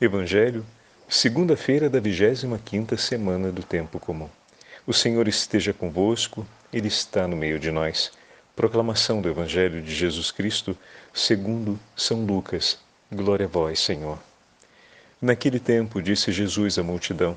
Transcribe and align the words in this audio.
Evangelho, 0.00 0.64
segunda-feira 1.08 1.90
da 1.90 2.00
25ª 2.00 2.96
semana 2.96 3.50
do 3.50 3.64
tempo 3.64 3.98
comum. 3.98 4.28
O 4.86 4.92
Senhor 4.92 5.26
esteja 5.26 5.72
convosco, 5.72 6.46
ele 6.72 6.86
está 6.86 7.26
no 7.26 7.36
meio 7.36 7.58
de 7.58 7.72
nós. 7.72 8.12
Proclamação 8.54 9.20
do 9.20 9.28
Evangelho 9.28 9.82
de 9.82 9.92
Jesus 9.92 10.30
Cristo, 10.30 10.78
segundo 11.12 11.80
São 11.96 12.24
Lucas. 12.24 12.78
Glória 13.10 13.46
a 13.46 13.48
vós, 13.48 13.80
Senhor. 13.80 14.20
Naquele 15.20 15.58
tempo 15.58 16.00
disse 16.00 16.30
Jesus 16.30 16.78
à 16.78 16.84
multidão: 16.84 17.36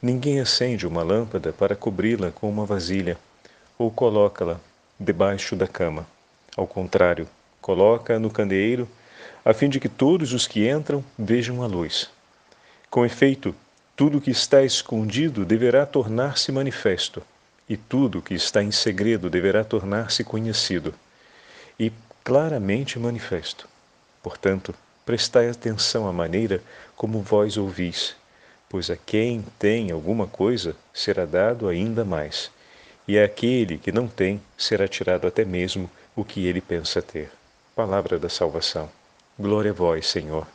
Ninguém 0.00 0.38
acende 0.38 0.86
uma 0.86 1.02
lâmpada 1.02 1.52
para 1.52 1.74
cobri-la 1.74 2.30
com 2.30 2.48
uma 2.48 2.64
vasilha 2.64 3.18
ou 3.76 3.90
coloca-la 3.90 4.60
debaixo 5.00 5.56
da 5.56 5.66
cama. 5.66 6.06
Ao 6.56 6.64
contrário, 6.64 7.28
coloca-a 7.60 8.20
no 8.20 8.30
candeeiro 8.30 8.88
a 9.44 9.52
fim 9.52 9.68
de 9.68 9.80
que 9.80 9.88
todos 9.88 10.32
os 10.32 10.46
que 10.46 10.68
entram 10.68 11.04
vejam 11.18 11.62
a 11.62 11.66
luz. 11.66 12.08
Com 12.88 13.04
efeito, 13.04 13.54
tudo 13.96 14.20
que 14.20 14.30
está 14.30 14.62
escondido 14.62 15.44
deverá 15.44 15.84
tornar-se 15.84 16.52
manifesto, 16.52 17.22
e 17.68 17.76
tudo 17.76 18.22
que 18.22 18.34
está 18.34 18.62
em 18.62 18.70
segredo 18.70 19.30
deverá 19.30 19.64
tornar-se 19.64 20.22
conhecido 20.24 20.94
e 21.78 21.92
claramente 22.22 22.98
manifesto. 22.98 23.68
Portanto, 24.22 24.74
prestai 25.04 25.48
atenção 25.48 26.08
à 26.08 26.12
maneira 26.12 26.62
como 26.94 27.20
vós 27.20 27.56
ouvis, 27.56 28.14
pois 28.68 28.90
a 28.90 28.96
quem 28.96 29.44
tem 29.58 29.90
alguma 29.90 30.26
coisa 30.26 30.76
será 30.94 31.24
dado 31.24 31.68
ainda 31.68 32.04
mais, 32.04 32.50
e 33.08 33.18
àquele 33.18 33.78
que 33.78 33.90
não 33.90 34.06
tem 34.06 34.40
será 34.56 34.86
tirado 34.86 35.26
até 35.26 35.44
mesmo 35.44 35.90
o 36.14 36.24
que 36.24 36.46
ele 36.46 36.60
pensa 36.60 37.02
ter. 37.02 37.30
Palavra 37.74 38.18
da 38.18 38.28
salvação. 38.28 38.88
Glória 39.38 39.70
a 39.70 39.74
vós, 39.74 40.06
Senhor. 40.06 40.46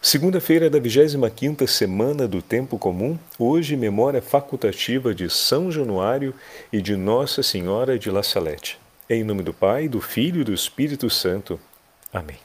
Segunda-feira 0.00 0.68
da 0.68 0.80
25ª 0.80 1.64
semana 1.68 2.26
do 2.26 2.42
tempo 2.42 2.76
comum, 2.76 3.16
hoje 3.38 3.76
memória 3.76 4.20
facultativa 4.20 5.14
de 5.14 5.30
São 5.30 5.70
Januário 5.70 6.34
e 6.72 6.82
de 6.82 6.96
Nossa 6.96 7.40
Senhora 7.40 7.96
de 7.96 8.10
La 8.10 8.24
Salete. 8.24 8.76
Em 9.08 9.22
nome 9.22 9.44
do 9.44 9.54
Pai, 9.54 9.86
do 9.86 10.00
Filho 10.00 10.40
e 10.40 10.44
do 10.44 10.52
Espírito 10.52 11.08
Santo. 11.08 11.60
Amém. 12.12 12.38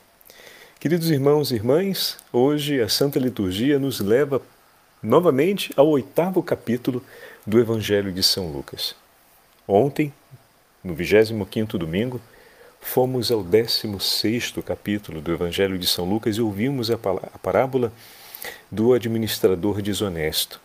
Queridos 0.79 1.09
irmãos 1.09 1.49
e 1.49 1.55
irmãs, 1.55 2.19
hoje 2.31 2.79
a 2.79 2.87
Santa 2.87 3.17
Liturgia 3.17 3.79
nos 3.79 3.99
leva 3.99 4.39
novamente 5.01 5.73
ao 5.75 5.87
oitavo 5.87 6.43
capítulo 6.43 7.03
do 7.45 7.59
Evangelho 7.59 8.11
de 8.11 8.21
São 8.21 8.51
Lucas. 8.51 8.95
Ontem, 9.67 10.13
no 10.83 10.95
25º 10.95 11.79
domingo, 11.79 12.21
fomos 12.87 13.31
ao 13.31 13.43
16 13.43 14.53
capítulo 14.65 15.19
do 15.19 15.33
Evangelho 15.33 15.77
de 15.77 15.85
São 15.85 16.05
Lucas 16.05 16.37
e 16.37 16.41
ouvimos 16.41 16.89
a 16.89 16.97
parábola 16.97 17.91
do 18.71 18.93
administrador 18.93 19.81
desonesto, 19.81 20.59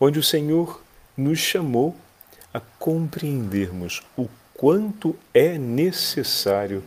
onde 0.00 0.18
o 0.18 0.22
Senhor 0.22 0.80
nos 1.16 1.40
chamou 1.40 1.94
a 2.52 2.60
compreendermos 2.78 4.00
o 4.16 4.28
quanto 4.54 5.16
é 5.34 5.58
necessário 5.58 6.84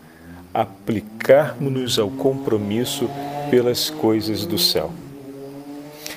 aplicarmos-nos 0.53 1.99
ao 1.99 2.09
compromisso 2.09 3.09
pelas 3.51 3.89
coisas 3.89 4.45
do 4.45 4.57
céu. 4.57 4.93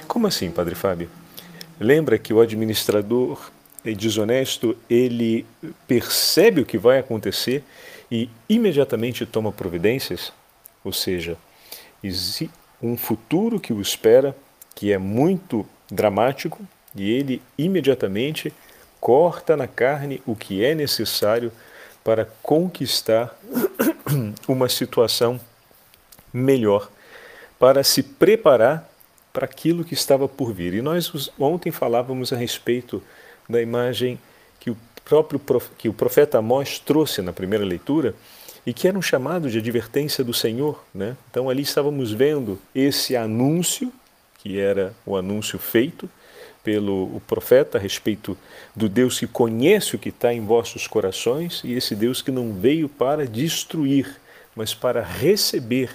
Como 0.06 0.28
assim, 0.28 0.52
Padre 0.52 0.76
Fábio? 0.76 1.10
Lembra 1.80 2.16
que 2.16 2.32
o 2.32 2.40
administrador 2.40 3.50
desonesto, 3.82 4.76
ele 4.88 5.44
percebe 5.88 6.60
o 6.60 6.66
que 6.66 6.78
vai 6.78 6.98
acontecer 6.98 7.64
e 8.10 8.28
imediatamente 8.48 9.24
toma 9.24 9.52
providências, 9.52 10.32
ou 10.84 10.92
seja, 10.92 11.36
um 12.82 12.96
futuro 12.96 13.60
que 13.60 13.72
o 13.72 13.80
espera, 13.80 14.36
que 14.74 14.92
é 14.92 14.98
muito 14.98 15.66
dramático, 15.90 16.60
e 16.94 17.10
ele 17.10 17.40
imediatamente 17.56 18.52
corta 19.00 19.56
na 19.56 19.68
carne 19.68 20.20
o 20.26 20.34
que 20.34 20.64
é 20.64 20.74
necessário 20.74 21.52
para 22.02 22.26
conquistar 22.42 23.38
uma 24.48 24.68
situação 24.68 25.40
melhor, 26.32 26.90
para 27.58 27.84
se 27.84 28.02
preparar 28.02 28.88
para 29.32 29.44
aquilo 29.44 29.84
que 29.84 29.94
estava 29.94 30.28
por 30.28 30.52
vir. 30.52 30.74
E 30.74 30.82
nós 30.82 31.30
ontem 31.38 31.70
falávamos 31.70 32.32
a 32.32 32.36
respeito 32.36 33.02
da 33.48 33.60
imagem 33.60 34.18
próprio 35.10 35.40
que 35.76 35.88
o 35.88 35.92
profeta 35.92 36.38
Amós 36.38 36.78
trouxe 36.78 37.20
na 37.20 37.32
primeira 37.32 37.64
leitura 37.64 38.14
e 38.64 38.72
que 38.72 38.86
era 38.86 38.96
um 38.96 39.02
chamado 39.02 39.50
de 39.50 39.58
advertência 39.58 40.22
do 40.22 40.32
Senhor. 40.32 40.80
Né? 40.94 41.16
Então 41.28 41.50
ali 41.50 41.62
estávamos 41.62 42.12
vendo 42.12 42.60
esse 42.72 43.16
anúncio, 43.16 43.92
que 44.38 44.60
era 44.60 44.94
o 45.04 45.16
anúncio 45.16 45.58
feito 45.58 46.08
pelo 46.62 47.04
o 47.16 47.20
profeta 47.26 47.76
a 47.76 47.80
respeito 47.80 48.38
do 48.76 48.88
Deus 48.88 49.18
que 49.18 49.26
conhece 49.26 49.96
o 49.96 49.98
que 49.98 50.10
está 50.10 50.32
em 50.32 50.44
vossos 50.46 50.86
corações 50.86 51.60
e 51.64 51.72
esse 51.72 51.96
Deus 51.96 52.22
que 52.22 52.30
não 52.30 52.52
veio 52.52 52.88
para 52.88 53.26
destruir, 53.26 54.16
mas 54.54 54.74
para 54.74 55.02
receber 55.02 55.90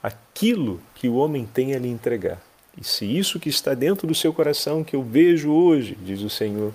aquilo 0.00 0.80
que 0.94 1.08
o 1.08 1.16
homem 1.16 1.48
tem 1.52 1.74
a 1.74 1.80
lhe 1.80 1.88
entregar. 1.88 2.40
E 2.80 2.84
se 2.84 3.04
isso 3.04 3.40
que 3.40 3.48
está 3.48 3.74
dentro 3.74 4.06
do 4.06 4.14
seu 4.14 4.32
coração 4.32 4.84
que 4.84 4.94
eu 4.94 5.02
vejo 5.02 5.50
hoje, 5.50 5.98
diz 6.04 6.20
o 6.20 6.30
Senhor, 6.30 6.72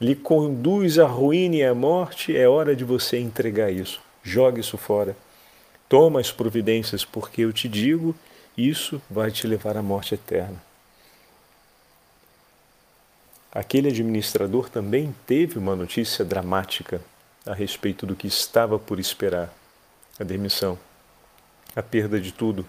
lhe 0.00 0.14
conduz 0.14 0.98
à 0.98 1.06
ruína 1.06 1.56
e 1.56 1.64
à 1.64 1.74
morte, 1.74 2.36
é 2.36 2.48
hora 2.48 2.76
de 2.76 2.84
você 2.84 3.18
entregar 3.18 3.70
isso. 3.70 4.00
Jogue 4.22 4.60
isso 4.60 4.76
fora. 4.76 5.16
Toma 5.88 6.20
as 6.20 6.32
providências, 6.32 7.04
porque 7.04 7.42
eu 7.42 7.52
te 7.52 7.68
digo, 7.68 8.14
isso 8.56 9.00
vai 9.08 9.30
te 9.30 9.46
levar 9.46 9.76
à 9.76 9.82
morte 9.82 10.14
eterna. 10.14 10.60
Aquele 13.52 13.88
administrador 13.88 14.68
também 14.68 15.14
teve 15.26 15.58
uma 15.58 15.74
notícia 15.74 16.24
dramática 16.24 17.00
a 17.46 17.54
respeito 17.54 18.04
do 18.04 18.14
que 18.14 18.26
estava 18.26 18.78
por 18.78 18.98
esperar: 18.98 19.50
a 20.18 20.24
demissão, 20.24 20.78
a 21.74 21.82
perda 21.82 22.20
de 22.20 22.32
tudo. 22.32 22.66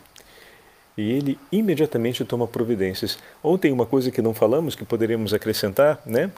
E 0.97 1.11
ele 1.11 1.37
imediatamente 1.51 2.23
toma 2.23 2.47
providências. 2.47 3.19
Ontem, 3.43 3.71
uma 3.71 3.85
coisa 3.85 4.09
que 4.09 4.21
não 4.21 4.33
falamos, 4.33 4.75
que 4.75 4.85
poderíamos 4.85 5.33
acrescentar, 5.33 6.01
né? 6.05 6.31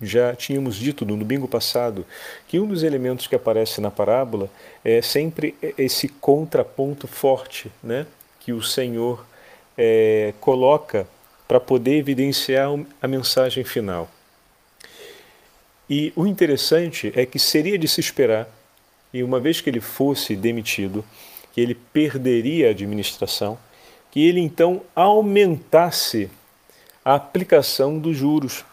Já 0.00 0.34
tínhamos 0.34 0.76
dito 0.76 1.06
no 1.06 1.16
domingo 1.16 1.48
passado 1.48 2.04
que 2.46 2.60
um 2.60 2.66
dos 2.66 2.82
elementos 2.82 3.26
que 3.26 3.34
aparece 3.34 3.80
na 3.80 3.90
parábola 3.90 4.50
é 4.84 5.00
sempre 5.00 5.54
esse 5.78 6.08
contraponto 6.08 7.06
forte 7.06 7.72
né, 7.82 8.06
que 8.40 8.52
o 8.52 8.62
Senhor 8.62 9.24
é, 9.76 10.34
coloca 10.40 11.08
para 11.48 11.58
poder 11.58 11.96
evidenciar 11.96 12.68
a 13.00 13.08
mensagem 13.08 13.64
final. 13.64 14.10
E 15.88 16.12
o 16.16 16.26
interessante 16.26 17.12
é 17.14 17.24
que 17.24 17.38
seria 17.38 17.78
de 17.78 17.86
se 17.86 18.00
esperar, 18.00 18.48
e 19.14 19.22
uma 19.22 19.38
vez 19.38 19.60
que 19.60 19.70
ele 19.70 19.80
fosse 19.80 20.34
demitido, 20.34 21.04
que 21.52 21.60
ele 21.60 21.74
perderia 21.74 22.68
a 22.68 22.70
administração, 22.70 23.56
que 24.10 24.26
ele 24.26 24.40
então 24.40 24.82
aumentasse 24.94 26.28
a 27.04 27.14
aplicação 27.14 27.98
dos 27.98 28.16
juros 28.16 28.64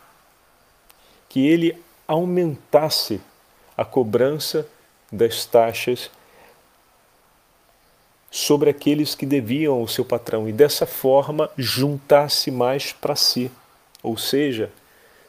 que 1.34 1.48
ele 1.48 1.76
aumentasse 2.08 3.20
a 3.76 3.84
cobrança 3.84 4.68
das 5.12 5.48
taxas 5.48 6.12
sobre 8.30 8.70
aqueles 8.70 9.16
que 9.16 9.26
deviam 9.26 9.74
ao 9.74 9.88
seu 9.88 10.06
patrão 10.06 10.48
e 10.48 10.52
dessa 10.52 10.86
forma 10.86 11.50
juntasse 11.58 12.52
mais 12.52 12.94
para 12.94 13.16
si. 13.16 13.50
Ou 14.04 14.16
seja, 14.16 14.72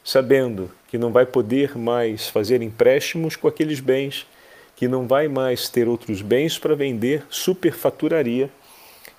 sabendo 0.05 0.71
que 0.89 0.99
não 0.99 1.11
vai 1.11 1.25
poder 1.25 1.75
mais 1.75 2.29
fazer 2.29 2.61
empréstimos 2.61 3.35
com 3.35 3.49
aqueles 3.49 3.81
bens, 3.81 4.27
que 4.77 4.87
não 4.87 5.07
vai 5.07 5.27
mais 5.27 5.71
ter 5.71 5.89
outros 5.89 6.21
bens 6.21 6.59
para 6.59 6.75
vender, 6.75 7.25
superfaturaria. 7.31 8.51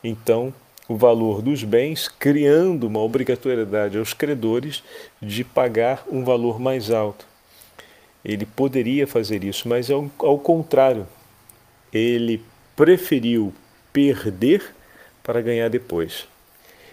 Então, 0.03 0.53
o 0.87 0.95
valor 0.95 1.41
dos 1.41 1.63
bens, 1.63 2.07
criando 2.07 2.85
uma 2.87 2.99
obrigatoriedade 2.99 3.97
aos 3.97 4.13
credores 4.13 4.83
de 5.21 5.43
pagar 5.43 6.03
um 6.09 6.23
valor 6.23 6.59
mais 6.59 6.91
alto. 6.91 7.25
Ele 8.23 8.45
poderia 8.45 9.07
fazer 9.07 9.43
isso, 9.43 9.67
mas 9.67 9.89
ao, 9.89 10.09
ao 10.19 10.37
contrário, 10.37 11.07
ele 11.93 12.43
preferiu 12.75 13.53
perder 13.91 14.75
para 15.23 15.41
ganhar 15.41 15.69
depois. 15.69 16.27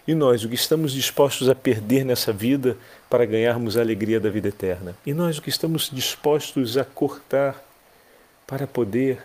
E 0.06 0.14
nós, 0.14 0.42
o 0.42 0.48
que 0.48 0.54
estamos 0.54 0.92
dispostos 0.92 1.48
a 1.48 1.54
perder 1.54 2.04
nessa 2.04 2.32
vida 2.32 2.76
para 3.08 3.24
ganharmos 3.24 3.76
a 3.76 3.80
alegria 3.80 4.18
da 4.18 4.30
vida 4.30 4.48
eterna? 4.48 4.96
E 5.06 5.14
nós, 5.14 5.38
o 5.38 5.42
que 5.42 5.48
estamos 5.48 5.90
dispostos 5.92 6.76
a 6.76 6.84
cortar 6.84 7.62
para 8.46 8.66
poder 8.66 9.22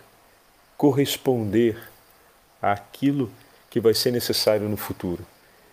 corresponder 0.76 1.76
àquilo 2.62 3.28
que 3.28 3.47
vai 3.78 3.94
ser 3.94 4.10
necessário 4.10 4.68
no 4.68 4.76
futuro. 4.76 5.24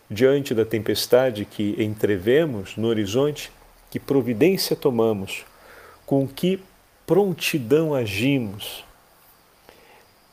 Diante 0.10 0.54
da 0.54 0.66
tempestade 0.66 1.46
que 1.46 1.76
entrevemos 1.82 2.78
no 2.78 2.88
horizonte, 2.88 3.52
que 3.90 4.00
providência 4.00 4.76
tomamos, 4.76 5.46
com 6.06 6.28
que 6.28 6.62
prontidão 7.06 7.94
agimos. 7.94 8.84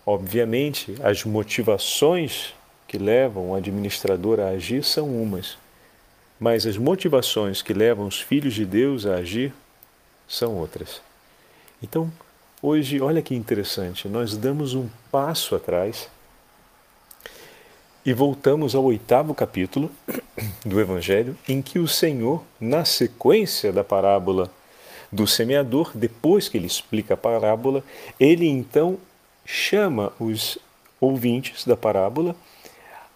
Obviamente, 0.05 0.95
as 1.03 1.25
motivações 1.25 2.55
que 2.89 2.99
levam 2.99 3.51
o 3.51 3.55
administrador 3.55 4.41
a 4.41 4.49
agir 4.49 4.85
são 4.85 5.09
umas, 5.09 5.57
mas 6.39 6.67
as 6.67 6.77
motivações 6.77 7.63
que 7.63 7.73
levam 7.73 8.07
os 8.07 8.21
filhos 8.21 8.53
de 8.53 8.67
Deus 8.67 9.07
a 9.07 9.15
agir 9.15 9.53
são 10.27 10.57
outras. 10.57 11.01
Então, 11.83 12.13
hoje, 12.61 13.01
olha 13.01 13.23
que 13.23 13.35
interessante, 13.35 14.09
nós 14.09 14.37
damos 14.37 14.75
um 14.75 14.89
passo 15.11 15.55
atrás 15.55 16.11
e 18.05 18.13
voltamos 18.13 18.75
ao 18.75 18.85
oitavo 18.85 19.35
capítulo 19.35 19.91
do 20.65 20.81
Evangelho, 20.81 21.37
em 21.49 21.63
que 21.63 21.79
o 21.79 21.87
Senhor, 21.87 22.43
na 22.61 22.85
sequência 22.85 23.73
da 23.73 23.85
parábola 23.85 24.51
do 25.11 25.27
semeador, 25.27 25.93
depois 25.95 26.49
que 26.49 26.57
ele 26.57 26.67
explica 26.67 27.15
a 27.15 27.17
parábola, 27.17 27.85
ele 28.19 28.49
então 28.49 28.99
chama 29.45 30.13
os 30.19 30.59
ouvintes 31.01 31.65
da 31.65 31.77
parábola 31.77 32.35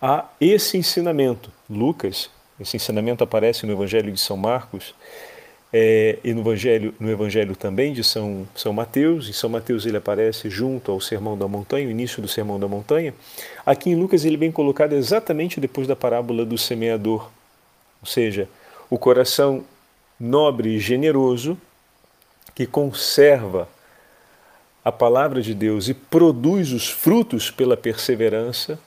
a 0.00 0.26
esse 0.40 0.76
ensinamento. 0.76 1.50
Lucas, 1.68 2.30
esse 2.60 2.76
ensinamento 2.76 3.24
aparece 3.24 3.66
no 3.66 3.72
Evangelho 3.72 4.12
de 4.12 4.20
São 4.20 4.36
Marcos 4.36 4.94
é, 5.78 6.18
e 6.24 6.32
no 6.32 6.40
Evangelho, 6.40 6.94
no 6.98 7.10
Evangelho 7.10 7.54
também 7.54 7.92
de 7.92 8.02
São, 8.02 8.48
São 8.54 8.72
Mateus. 8.72 9.28
Em 9.28 9.32
São 9.34 9.50
Mateus 9.50 9.84
ele 9.84 9.98
aparece 9.98 10.48
junto 10.48 10.90
ao 10.90 11.02
Sermão 11.02 11.36
da 11.36 11.46
Montanha, 11.46 11.86
o 11.86 11.90
início 11.90 12.22
do 12.22 12.28
Sermão 12.28 12.58
da 12.58 12.66
Montanha. 12.66 13.12
Aqui 13.66 13.90
em 13.90 13.94
Lucas 13.94 14.24
ele 14.24 14.38
vem 14.38 14.50
colocado 14.50 14.94
exatamente 14.94 15.60
depois 15.60 15.86
da 15.86 15.94
parábola 15.94 16.46
do 16.46 16.56
semeador. 16.56 17.30
Ou 18.00 18.06
seja, 18.06 18.48
o 18.88 18.98
coração 18.98 19.66
nobre 20.18 20.70
e 20.70 20.78
generoso 20.78 21.58
que 22.54 22.66
conserva 22.66 23.68
a 24.82 24.90
palavra 24.90 25.42
de 25.42 25.52
Deus 25.52 25.90
e 25.90 25.94
produz 25.94 26.72
os 26.72 26.88
frutos 26.88 27.50
pela 27.50 27.76
perseverança, 27.76 28.78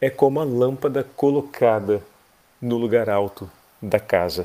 é 0.00 0.10
como 0.10 0.40
a 0.40 0.44
lâmpada 0.44 1.06
colocada 1.14 2.02
no 2.60 2.76
lugar 2.78 3.08
alto 3.08 3.48
da 3.80 4.00
casa. 4.00 4.44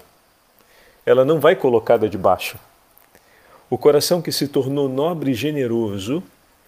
Ela 1.07 1.23
não 1.23 1.39
vai 1.39 1.55
colocada 1.55 2.09
debaixo. 2.09 2.59
O 3.69 3.77
coração 3.77 4.21
que 4.21 4.29
se 4.29 4.45
tornou 4.45 4.89
nobre 4.89 5.31
e 5.31 5.33
generoso, 5.33 6.21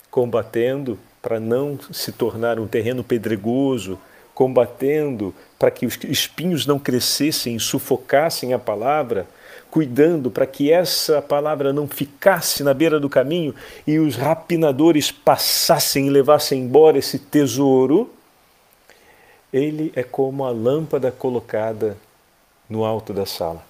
combatendo 0.09 0.97
para 1.21 1.41
não 1.41 1.77
se 1.91 2.13
tornar 2.13 2.57
um 2.57 2.65
terreno 2.65 3.03
pedregoso, 3.03 3.99
combatendo 4.33 5.35
para 5.59 5.69
que 5.69 5.85
os 5.85 5.99
espinhos 6.05 6.65
não 6.65 6.79
crescessem 6.79 7.57
e 7.57 7.59
sufocassem 7.59 8.53
a 8.53 8.57
palavra, 8.57 9.27
cuidando 9.69 10.31
para 10.31 10.45
que 10.45 10.71
essa 10.71 11.21
palavra 11.21 11.73
não 11.73 11.85
ficasse 11.85 12.63
na 12.63 12.73
beira 12.73 12.97
do 12.97 13.09
caminho 13.09 13.53
e 13.85 13.99
os 13.99 14.15
rapinadores 14.15 15.11
passassem 15.11 16.07
e 16.07 16.09
levassem 16.09 16.61
embora 16.61 16.97
esse 16.97 17.19
tesouro, 17.19 18.09
ele 19.51 19.91
é 19.97 20.01
como 20.01 20.45
a 20.45 20.49
lâmpada 20.49 21.11
colocada 21.11 21.97
no 22.69 22.85
alto 22.85 23.11
da 23.11 23.25
sala. 23.25 23.67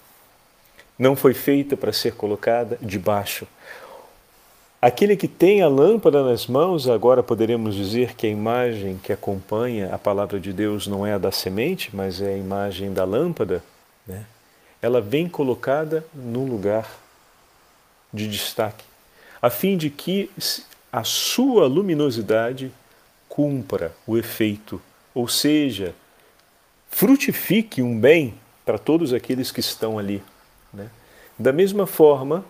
Não 1.00 1.16
foi 1.16 1.34
feita 1.34 1.78
para 1.78 1.94
ser 1.94 2.14
colocada 2.14 2.78
debaixo. 2.82 3.48
Aquele 4.82 5.18
que 5.18 5.28
tem 5.28 5.62
a 5.62 5.68
lâmpada 5.68 6.24
nas 6.24 6.46
mãos, 6.46 6.88
agora 6.88 7.24
poderemos 7.24 7.76
dizer 7.76 8.16
que 8.16 8.28
a 8.28 8.30
imagem 8.30 9.00
que 9.02 9.12
acompanha 9.12 9.94
a 9.94 9.98
palavra 9.98 10.40
de 10.40 10.54
Deus 10.54 10.88
não 10.88 11.08
é 11.08 11.14
a 11.14 11.18
da 11.18 11.32
semente, 11.32 11.90
mas 11.94 12.22
é 12.22 12.34
a 12.34 12.38
imagem 12.38 12.94
da 12.94 13.04
lâmpada, 13.04 13.64
né? 14.06 14.26
ela 14.82 15.02
vem 15.02 15.28
colocada 15.28 16.06
num 16.14 16.46
lugar 16.46 16.90
de 18.14 18.28
destaque, 18.28 18.86
a 19.42 19.50
fim 19.50 19.78
de 19.78 19.90
que 19.90 20.30
a 20.92 21.04
sua 21.04 21.68
luminosidade 21.68 22.72
cumpra 23.28 23.94
o 24.08 24.18
efeito, 24.18 24.82
ou 25.14 25.28
seja, 25.28 25.94
frutifique 26.90 27.82
um 27.82 28.00
bem 28.00 28.34
para 28.66 28.78
todos 28.78 29.14
aqueles 29.14 29.52
que 29.52 29.60
estão 29.60 30.00
ali. 30.00 30.24
Da 31.40 31.54
mesma 31.54 31.88
forma, 31.88 32.44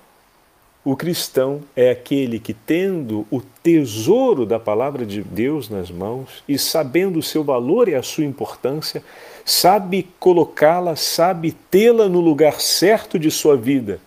o 0.84 0.96
cristão 0.96 1.62
é 1.76 1.92
aquele 1.92 2.40
que, 2.40 2.56
tendo 2.56 3.28
o 3.30 3.40
tesouro 3.40 4.48
da 4.48 4.60
palavra 4.60 5.06
de 5.06 5.22
Deus 5.22 5.70
nas 5.70 5.92
mãos 5.92 6.44
e 6.48 6.58
sabendo 6.58 7.20
o 7.20 7.24
seu 7.24 7.44
valor 7.44 7.88
e 7.88 7.94
a 7.94 8.02
sua 8.02 8.26
importância, 8.26 9.04
sabe 9.46 10.10
colocá-la, 10.20 10.96
sabe 10.96 11.52
tê-la 11.52 12.10
no 12.10 12.20
lugar 12.20 12.60
certo 12.60 13.20
de 13.20 13.30
sua 13.30 13.56
vida. 13.56 14.02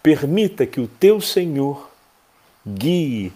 Permita 0.00 0.64
que 0.64 0.80
o 0.80 0.86
teu 0.86 1.20
Senhor 1.20 1.90
guie 2.64 3.32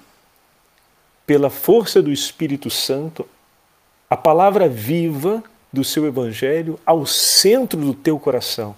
pela 1.27 1.51
força 1.51 2.01
do 2.01 2.13
Espírito 2.13 2.71
Santo 2.71 3.27
a 4.09 4.17
palavra 4.17 4.69
viva 4.69 5.43
do 5.73 5.83
seu 5.83 6.07
Evangelho 6.07 6.79
ao 6.87 7.05
centro 7.05 7.81
do 7.81 7.93
teu 7.93 8.17
coração 8.17 8.77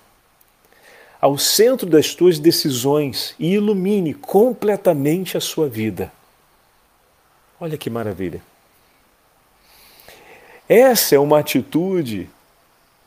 ao 1.21 1.39
centro 1.39 1.87
das 1.87 2.15
tuas 2.15 2.39
decisões 2.39 3.35
e 3.39 3.55
ilumine 3.55 4.15
completamente 4.15 5.37
a 5.37 5.41
sua 5.41 5.69
vida. 5.69 6.13
Olha 7.61 7.79
que 7.79 7.89
maravilha. 7.89 8.43
Essa 10.69 11.15
é 11.15 11.19
uma 11.19 11.39
atitude 11.39 12.29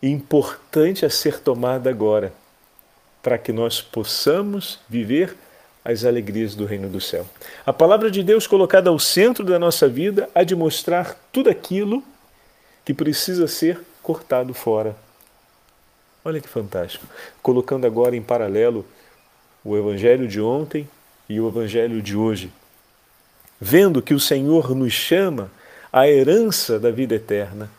importante 0.02 1.06
a 1.06 1.10
ser 1.10 1.40
tomada 1.40 1.90
agora, 1.90 2.34
para 3.22 3.38
que 3.38 3.52
nós 3.52 3.82
possamos 3.82 4.80
viver 4.88 5.36
as 5.84 6.06
alegrias 6.06 6.56
do 6.56 6.66
reino 6.66 6.90
do 6.90 7.02
céu. 7.02 7.26
A 7.66 7.74
palavra 7.74 8.10
de 8.10 8.24
Deus 8.24 8.48
colocada 8.48 8.90
ao 8.90 8.98
centro 8.98 9.44
da 9.44 9.60
nossa 9.60 9.88
vida 9.88 10.30
há 10.34 10.44
de 10.44 10.56
mostrar 10.56 11.18
tudo 11.32 11.50
aquilo 11.50 12.04
que 12.86 12.94
precisa 12.94 13.48
ser 13.48 13.80
cortado 14.02 14.54
fora 14.54 14.96
Olha 16.24 16.42
que 16.42 16.50
fantástico. 16.50 17.06
Colocando 17.42 17.86
agora 17.86 18.16
em 18.16 18.22
paralelo 18.22 18.86
o 19.64 19.78
evangelho 19.78 20.28
de 20.28 20.42
ontem 20.42 20.88
e 21.28 21.40
o 21.40 21.48
evangelho 21.48 22.02
de 22.02 22.16
hoje. 22.16 22.52
Vendo 23.60 24.02
que 24.02 24.14
o 24.14 24.20
Senhor 24.20 24.76
nos 24.76 24.94
chama 24.94 25.52
à 25.92 26.08
herança 26.08 26.80
da 26.80 26.92
vida 26.92 27.16
eterna, 27.16 27.70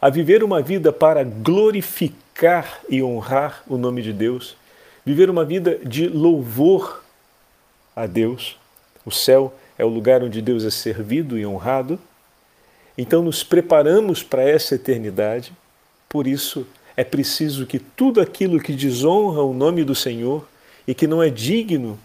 a 0.00 0.08
viver 0.08 0.42
uma 0.42 0.62
vida 0.62 0.92
para 0.92 1.22
glorificar 1.22 2.80
e 2.88 3.02
honrar 3.02 3.62
o 3.68 3.76
nome 3.76 4.02
de 4.02 4.12
Deus, 4.12 4.56
viver 5.04 5.28
uma 5.28 5.44
vida 5.44 5.78
de 5.82 6.08
louvor 6.08 7.02
a 7.94 8.06
Deus. 8.06 8.58
O 9.04 9.10
céu 9.10 9.54
é 9.78 9.84
o 9.84 9.88
lugar 9.88 10.22
onde 10.22 10.40
Deus 10.40 10.64
é 10.64 10.70
servido 10.70 11.38
e 11.38 11.46
honrado. 11.46 11.98
Então 12.96 13.22
nos 13.22 13.42
preparamos 13.42 14.22
para 14.22 14.42
essa 14.42 14.74
eternidade, 14.74 15.52
por 16.08 16.26
isso 16.26 16.66
é 17.00 17.04
preciso 17.04 17.64
que 17.64 17.78
tudo 17.78 18.20
aquilo 18.20 18.60
que 18.60 18.74
desonra 18.74 19.40
o 19.40 19.54
nome 19.54 19.84
do 19.84 19.94
Senhor 19.94 20.46
e 20.86 20.94
que 20.94 21.06
não 21.06 21.22
é 21.22 21.30
digno 21.30 21.98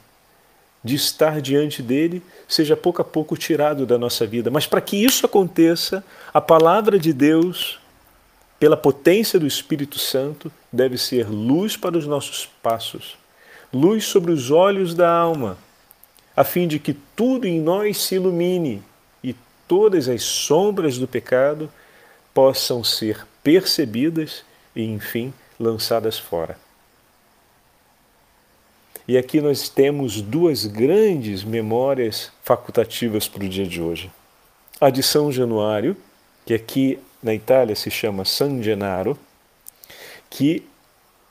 de 0.82 0.96
estar 0.96 1.42
diante 1.42 1.84
dele 1.84 2.24
seja 2.48 2.78
pouco 2.78 3.02
a 3.02 3.04
pouco 3.04 3.36
tirado 3.36 3.86
da 3.86 3.98
nossa 3.98 4.26
vida. 4.26 4.50
Mas 4.50 4.66
para 4.66 4.80
que 4.80 4.96
isso 4.96 5.26
aconteça, 5.26 6.02
a 6.34 6.40
palavra 6.40 6.98
de 6.98 7.12
Deus, 7.12 7.78
pela 8.58 8.78
potência 8.78 9.38
do 9.38 9.46
Espírito 9.46 10.00
Santo, 10.00 10.50
deve 10.72 10.98
ser 10.98 11.28
luz 11.30 11.76
para 11.76 11.98
os 11.98 12.08
nossos 12.08 12.46
passos, 12.64 13.18
luz 13.74 14.06
sobre 14.06 14.32
os 14.32 14.50
olhos 14.50 14.96
da 14.96 15.12
alma, 15.12 15.58
a 16.34 16.46
fim 16.46 16.70
de 16.70 16.80
que 16.80 16.94
tudo 17.18 17.46
em 17.46 17.60
nós 17.60 17.98
se 17.98 18.16
ilumine 18.16 18.82
e 19.22 19.36
todas 19.68 20.08
as 20.08 20.24
sombras 20.24 20.98
do 20.98 21.06
pecado 21.06 21.70
possam 22.34 22.82
ser 22.82 23.28
percebidas 23.44 24.46
e, 24.76 24.84
enfim, 24.84 25.34
lançadas 25.60 26.18
fora. 26.18 26.58
E 29.08 29.18
aqui 29.18 29.40
nós 29.40 29.70
temos 29.70 30.20
duas 30.20 30.66
grandes 30.66 31.44
memórias 31.44 32.32
facultativas 32.44 33.28
para 33.28 33.44
o 33.44 33.50
dia 33.50 33.68
de 33.68 33.82
hoje. 33.82 34.12
A 34.82 34.90
de 34.90 35.04
São 35.04 35.32
Januário, 35.32 35.96
que 36.46 36.54
aqui 36.54 37.00
na 37.22 37.34
Itália 37.34 37.76
se 37.76 37.92
chama 37.92 38.26
San 38.26 38.62
Gennaro, 38.62 39.18
que 40.30 40.66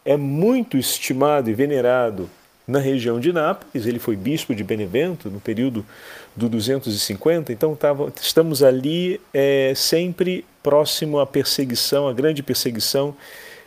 é 0.05 0.17
muito 0.17 0.77
estimado 0.77 1.51
e 1.51 1.55
venerado 1.55 2.31
na 2.67 2.79
região 2.79 3.21
de 3.21 3.33
Nápoles. 3.33 3.87
Ele 3.87 3.99
foi 3.99 4.17
bispo 4.17 4.55
de 4.55 4.65
Benevento 4.65 5.31
no 5.31 5.41
período 5.41 5.85
do 6.35 6.49
250, 6.49 7.53
então 7.53 7.77
tava, 7.77 8.13
estamos 8.21 8.63
ali 8.63 9.21
é, 9.33 9.73
sempre 9.77 10.45
próximo 10.63 11.21
à 11.21 11.27
perseguição, 11.27 12.09
à 12.09 12.13
grande 12.13 12.43
perseguição 12.43 13.15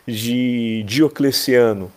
de 0.06 0.82
Diocleciano. 0.86 1.90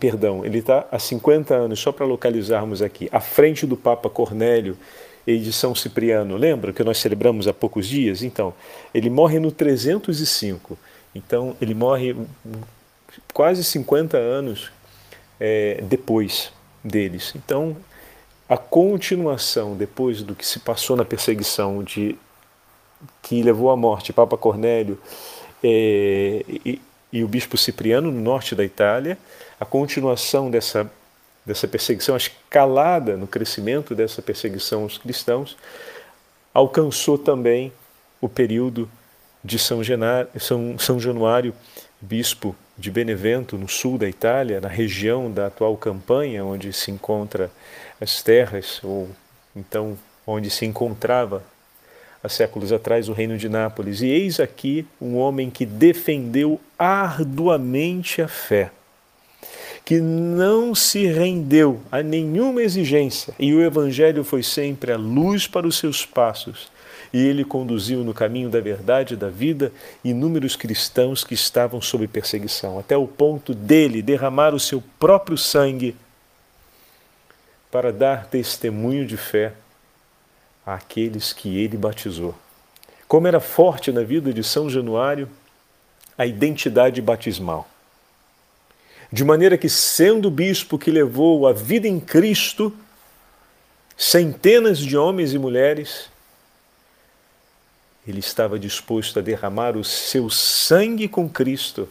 Perdão, 0.00 0.44
ele 0.44 0.58
está 0.58 0.86
há 0.90 0.98
50 0.98 1.54
anos, 1.54 1.78
só 1.78 1.92
para 1.92 2.04
localizarmos 2.04 2.82
aqui, 2.82 3.08
à 3.12 3.20
frente 3.20 3.66
do 3.66 3.76
Papa 3.76 4.08
Cornélio 4.08 4.76
e 5.26 5.38
de 5.38 5.52
São 5.52 5.74
Cipriano. 5.74 6.36
Lembra 6.36 6.72
que 6.72 6.82
nós 6.82 6.98
celebramos 6.98 7.46
há 7.46 7.52
poucos 7.52 7.86
dias? 7.86 8.22
Então, 8.22 8.52
ele 8.92 9.10
morre 9.10 9.38
no 9.38 9.52
305. 9.52 10.76
Então, 11.14 11.54
ele 11.60 11.74
morre 11.74 12.16
quase 13.32 13.62
50 13.62 14.16
anos 14.16 14.70
é, 15.40 15.80
depois 15.82 16.52
deles. 16.82 17.32
Então, 17.36 17.76
a 18.48 18.56
continuação 18.56 19.76
depois 19.76 20.22
do 20.22 20.34
que 20.34 20.46
se 20.46 20.60
passou 20.60 20.96
na 20.96 21.04
perseguição 21.04 21.82
de 21.82 22.16
que 23.22 23.42
levou 23.42 23.70
à 23.70 23.76
morte 23.76 24.12
Papa 24.12 24.36
Cornélio 24.36 24.98
é, 25.62 26.44
e, 26.48 26.80
e, 27.12 27.22
o 27.22 27.28
Bispo 27.28 27.56
Cipriano, 27.56 28.10
no 28.10 28.20
norte 28.20 28.54
da 28.54 28.64
Itália, 28.64 29.18
a 29.60 29.64
continuação 29.64 30.50
dessa, 30.50 30.90
dessa 31.44 31.68
perseguição, 31.68 32.14
a 32.14 32.18
escalada 32.18 33.16
no 33.16 33.26
crescimento 33.26 33.94
dessa 33.94 34.22
perseguição 34.22 34.82
aos 34.82 34.98
cristãos, 34.98 35.56
alcançou 36.52 37.18
também 37.18 37.72
o 38.20 38.28
período 38.28 38.90
de 39.44 39.58
São, 39.58 39.82
Genar, 39.82 40.26
São, 40.38 40.78
São 40.78 40.98
Januário, 40.98 41.54
bispo 42.00 42.54
de 42.76 42.90
Benevento, 42.90 43.58
no 43.58 43.68
sul 43.68 43.98
da 43.98 44.08
Itália, 44.08 44.60
na 44.60 44.68
região 44.68 45.30
da 45.30 45.46
atual 45.46 45.76
Campanha, 45.76 46.44
onde 46.44 46.72
se 46.72 46.90
encontra 46.90 47.50
as 48.00 48.22
terras, 48.22 48.80
ou 48.84 49.08
então 49.54 49.98
onde 50.26 50.50
se 50.50 50.64
encontrava 50.64 51.42
há 52.22 52.28
séculos 52.28 52.72
atrás 52.72 53.08
o 53.08 53.12
reino 53.12 53.36
de 53.36 53.48
Nápoles. 53.48 54.00
E 54.00 54.06
eis 54.06 54.38
aqui 54.38 54.86
um 55.00 55.16
homem 55.16 55.50
que 55.50 55.66
defendeu 55.66 56.60
arduamente 56.78 58.22
a 58.22 58.28
fé, 58.28 58.70
que 59.84 60.00
não 60.00 60.74
se 60.74 61.06
rendeu 61.06 61.80
a 61.90 62.02
nenhuma 62.02 62.62
exigência, 62.62 63.34
e 63.38 63.54
o 63.54 63.62
evangelho 63.62 64.22
foi 64.22 64.42
sempre 64.42 64.92
a 64.92 64.96
luz 64.96 65.46
para 65.46 65.66
os 65.66 65.78
seus 65.78 66.04
passos. 66.04 66.70
E 67.12 67.24
ele 67.24 67.44
conduziu 67.44 68.04
no 68.04 68.12
caminho 68.12 68.50
da 68.50 68.60
verdade 68.60 69.14
e 69.14 69.16
da 69.16 69.28
vida 69.28 69.72
inúmeros 70.04 70.56
cristãos 70.56 71.24
que 71.24 71.34
estavam 71.34 71.80
sob 71.80 72.06
perseguição, 72.06 72.78
até 72.78 72.96
o 72.96 73.06
ponto 73.06 73.54
dele 73.54 74.02
derramar 74.02 74.54
o 74.54 74.60
seu 74.60 74.82
próprio 74.98 75.38
sangue 75.38 75.96
para 77.70 77.92
dar 77.92 78.26
testemunho 78.26 79.06
de 79.06 79.16
fé 79.16 79.52
àqueles 80.64 81.32
que 81.32 81.58
ele 81.58 81.76
batizou. 81.76 82.34
Como 83.06 83.26
era 83.26 83.40
forte 83.40 83.90
na 83.90 84.02
vida 84.02 84.32
de 84.32 84.44
São 84.44 84.68
Januário 84.68 85.28
a 86.16 86.26
identidade 86.26 87.00
batismal. 87.00 87.68
De 89.10 89.24
maneira 89.24 89.56
que, 89.56 89.68
sendo 89.68 90.30
bispo 90.30 90.78
que 90.78 90.90
levou 90.90 91.46
a 91.46 91.52
vida 91.52 91.88
em 91.88 91.98
Cristo, 91.98 92.76
centenas 93.96 94.78
de 94.78 94.98
homens 94.98 95.32
e 95.32 95.38
mulheres, 95.38 96.10
ele 98.08 98.20
estava 98.20 98.58
disposto 98.58 99.18
a 99.18 99.22
derramar 99.22 99.76
o 99.76 99.84
seu 99.84 100.30
sangue 100.30 101.06
com 101.06 101.28
Cristo 101.28 101.88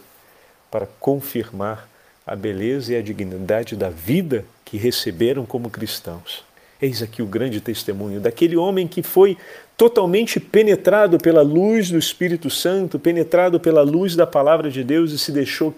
para 0.70 0.86
confirmar 0.98 1.88
a 2.26 2.34
beleza 2.34 2.92
e 2.92 2.96
a 2.96 3.02
dignidade 3.02 3.76
da 3.76 3.88
vida 3.88 4.44
que 4.64 4.76
receberam 4.76 5.46
como 5.46 5.70
cristãos. 5.70 6.44
Eis 6.82 7.02
aqui 7.02 7.22
o 7.22 7.26
grande 7.26 7.60
testemunho 7.60 8.20
daquele 8.20 8.56
homem 8.56 8.86
que 8.86 9.02
foi 9.02 9.36
totalmente 9.76 10.40
penetrado 10.40 11.18
pela 11.18 11.40
luz 11.40 11.90
do 11.90 11.98
Espírito 11.98 12.50
Santo, 12.50 12.98
penetrado 12.98 13.60
pela 13.60 13.82
luz 13.82 14.16
da 14.16 14.26
palavra 14.26 14.70
de 14.70 14.82
Deus 14.82 15.12
e 15.12 15.18
se 15.18 15.30
deixou 15.30 15.74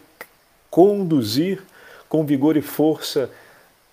conduzir 0.71 1.63
com 2.09 2.25
vigor 2.25 2.57
e 2.57 2.63
força 2.63 3.31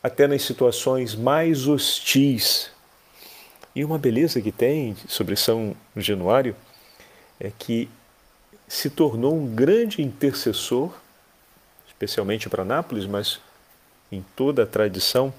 até 0.02 0.28
nas 0.28 0.44
situações 0.44 1.14
mais 1.14 1.68
hostis. 1.68 2.72
E 3.78 3.86
uma 3.86 4.00
beleza 4.00 4.42
que 4.42 4.52
tem 4.52 4.98
sobre 5.08 5.36
São 5.36 5.76
Januário 5.96 6.56
é 7.40 7.52
que 7.52 7.88
se 8.68 8.90
tornou 8.90 9.38
um 9.38 9.54
grande 9.54 10.02
intercessor, 10.02 10.92
especialmente 11.88 12.50
para 12.50 12.66
Nápoles, 12.66 13.06
mas 13.06 13.40
em 14.12 14.26
toda 14.36 14.64
a 14.64 14.66
tradição 14.66 15.32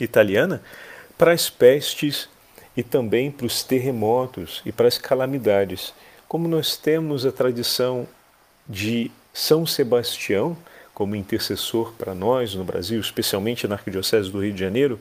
italiana 0.00 0.62
para 1.18 1.32
as 1.32 1.50
pestes 1.50 2.28
e 2.76 2.84
também 2.84 3.28
para 3.28 3.46
os 3.46 3.64
terremotos 3.64 4.62
e 4.64 4.70
para 4.70 4.86
as 4.86 4.96
calamidades. 4.96 5.92
Como 6.28 6.46
nós 6.46 6.76
temos 6.76 7.26
a 7.26 7.32
tradição 7.32 8.06
de 8.68 9.10
São 9.34 9.66
Sebastião 9.66 10.56
como 10.98 11.14
intercessor 11.14 11.92
para 11.96 12.12
nós 12.12 12.56
no 12.56 12.64
Brasil, 12.64 12.98
especialmente 12.98 13.68
na 13.68 13.76
Arquidiocese 13.76 14.32
do 14.32 14.42
Rio 14.42 14.52
de 14.52 14.58
Janeiro, 14.58 14.98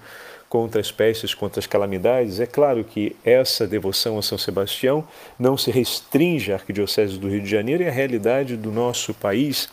contra 0.48 0.80
as 0.80 0.92
pestes, 0.92 1.34
contra 1.34 1.60
as 1.60 1.66
calamidades, 1.66 2.40
é 2.40 2.46
claro 2.46 2.84
que 2.84 3.16
essa 3.26 3.66
devoção 3.66 4.20
a 4.20 4.22
São 4.22 4.38
Sebastião 4.38 5.04
não 5.40 5.58
se 5.58 5.72
restringe 5.72 6.52
à 6.52 6.56
Arquidiocese 6.58 7.18
do 7.18 7.28
Rio 7.28 7.42
de 7.42 7.50
Janeiro 7.50 7.82
e 7.82 7.88
à 7.88 7.92
realidade 7.92 8.56
do 8.56 8.72
nosso 8.72 9.12
país, 9.12 9.70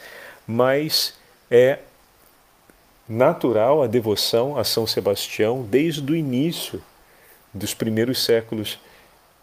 mas 0.46 1.12
é 1.50 1.80
natural 3.06 3.82
a 3.82 3.86
devoção 3.86 4.56
a 4.56 4.64
São 4.64 4.86
Sebastião 4.86 5.62
desde 5.62 6.10
o 6.10 6.16
início 6.16 6.82
dos 7.52 7.74
primeiros 7.74 8.24
séculos 8.24 8.78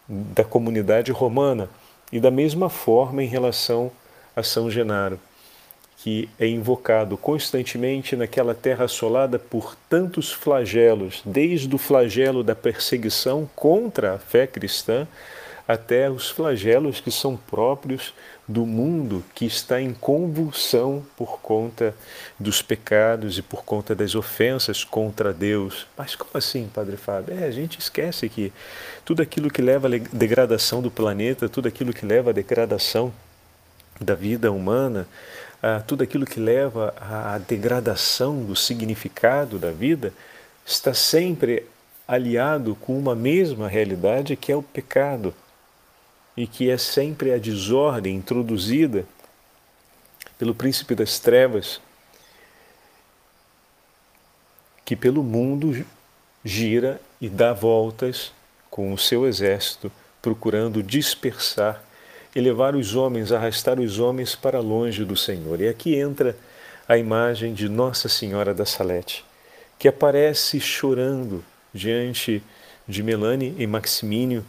da 0.09 0.43
comunidade 0.43 1.11
romana 1.11 1.69
e 2.11 2.19
da 2.19 2.31
mesma 2.31 2.71
forma 2.71 3.21
em 3.21 3.27
relação 3.27 3.91
a 4.35 4.41
São 4.41 4.71
Genaro, 4.71 5.19
que 6.01 6.27
é 6.39 6.47
invocado 6.47 7.15
constantemente 7.15 8.15
naquela 8.15 8.55
terra 8.55 8.85
assolada 8.85 9.37
por 9.37 9.75
tantos 9.87 10.31
flagelos, 10.31 11.21
desde 11.23 11.73
o 11.75 11.77
flagelo 11.77 12.43
da 12.43 12.55
perseguição 12.55 13.47
contra 13.55 14.15
a 14.15 14.17
fé 14.17 14.47
cristã 14.47 15.07
até 15.67 16.09
os 16.09 16.27
flagelos 16.27 16.99
que 16.99 17.11
são 17.11 17.37
próprios 17.37 18.15
do 18.47 18.65
mundo 18.65 19.23
que 19.35 19.45
está 19.45 19.79
em 19.79 19.93
convulsão 19.93 21.05
por 21.15 21.39
conta 21.39 21.95
dos 22.39 22.63
pecados 22.63 23.37
e 23.37 23.43
por 23.43 23.63
conta 23.63 23.93
das 23.93 24.15
ofensas 24.15 24.83
contra 24.83 25.31
Deus. 25.31 25.85
Mas 25.95 26.15
como 26.15 26.31
assim, 26.33 26.67
Padre 26.73 26.97
Fábio? 26.97 27.35
É, 27.39 27.45
a 27.45 27.51
gente 27.51 27.79
esquece 27.79 28.27
que 28.27 28.51
tudo 29.05 29.21
aquilo 29.21 29.51
que 29.51 29.61
leva 29.61 29.87
à 29.87 29.91
degradação 30.11 30.81
do 30.81 30.89
planeta, 30.89 31.47
tudo 31.47 31.67
aquilo 31.67 31.93
que 31.93 32.07
leva 32.07 32.31
à 32.31 32.33
degradação 32.33 33.13
da 33.99 34.15
vida 34.15 34.51
humana, 34.51 35.07
tudo 35.85 36.03
aquilo 36.03 36.25
que 36.25 36.39
leva 36.39 36.93
à 36.99 37.37
degradação 37.37 38.43
do 38.43 38.55
significado 38.55 39.59
da 39.59 39.71
vida, 39.71 40.13
está 40.65 40.93
sempre 40.93 41.65
aliado 42.07 42.75
com 42.75 42.97
uma 42.97 43.15
mesma 43.15 43.67
realidade 43.67 44.35
que 44.35 44.51
é 44.51 44.55
o 44.55 44.63
pecado 44.63 45.33
e 46.35 46.47
que 46.47 46.69
é 46.69 46.77
sempre 46.77 47.31
a 47.31 47.37
desordem 47.37 48.15
introduzida 48.15 49.05
pelo 50.37 50.55
príncipe 50.55 50.95
das 50.95 51.19
trevas, 51.19 51.79
que 54.83 54.95
pelo 54.95 55.21
mundo 55.21 55.85
gira 56.43 56.99
e 57.19 57.29
dá 57.29 57.53
voltas 57.53 58.33
com 58.69 58.91
o 58.91 58.97
seu 58.97 59.27
exército, 59.27 59.91
procurando 60.21 60.81
dispersar 60.81 61.83
e 62.35 62.39
levar 62.39 62.75
os 62.75 62.95
homens, 62.95 63.31
arrastar 63.31 63.79
os 63.79 63.99
homens 63.99 64.35
para 64.35 64.59
longe 64.59 65.03
do 65.03 65.17
Senhor. 65.17 65.59
E 65.59 65.67
aqui 65.67 65.95
entra 65.95 66.35
a 66.87 66.97
imagem 66.97 67.53
de 67.53 67.67
Nossa 67.67 68.07
Senhora 68.07 68.53
da 68.53 68.65
Salete, 68.65 69.25
que 69.77 69.87
aparece 69.87 70.59
chorando 70.59 71.43
diante 71.73 72.43
de 72.87 73.03
Melanie 73.03 73.55
e 73.57 73.67
Maximínio 73.67 74.45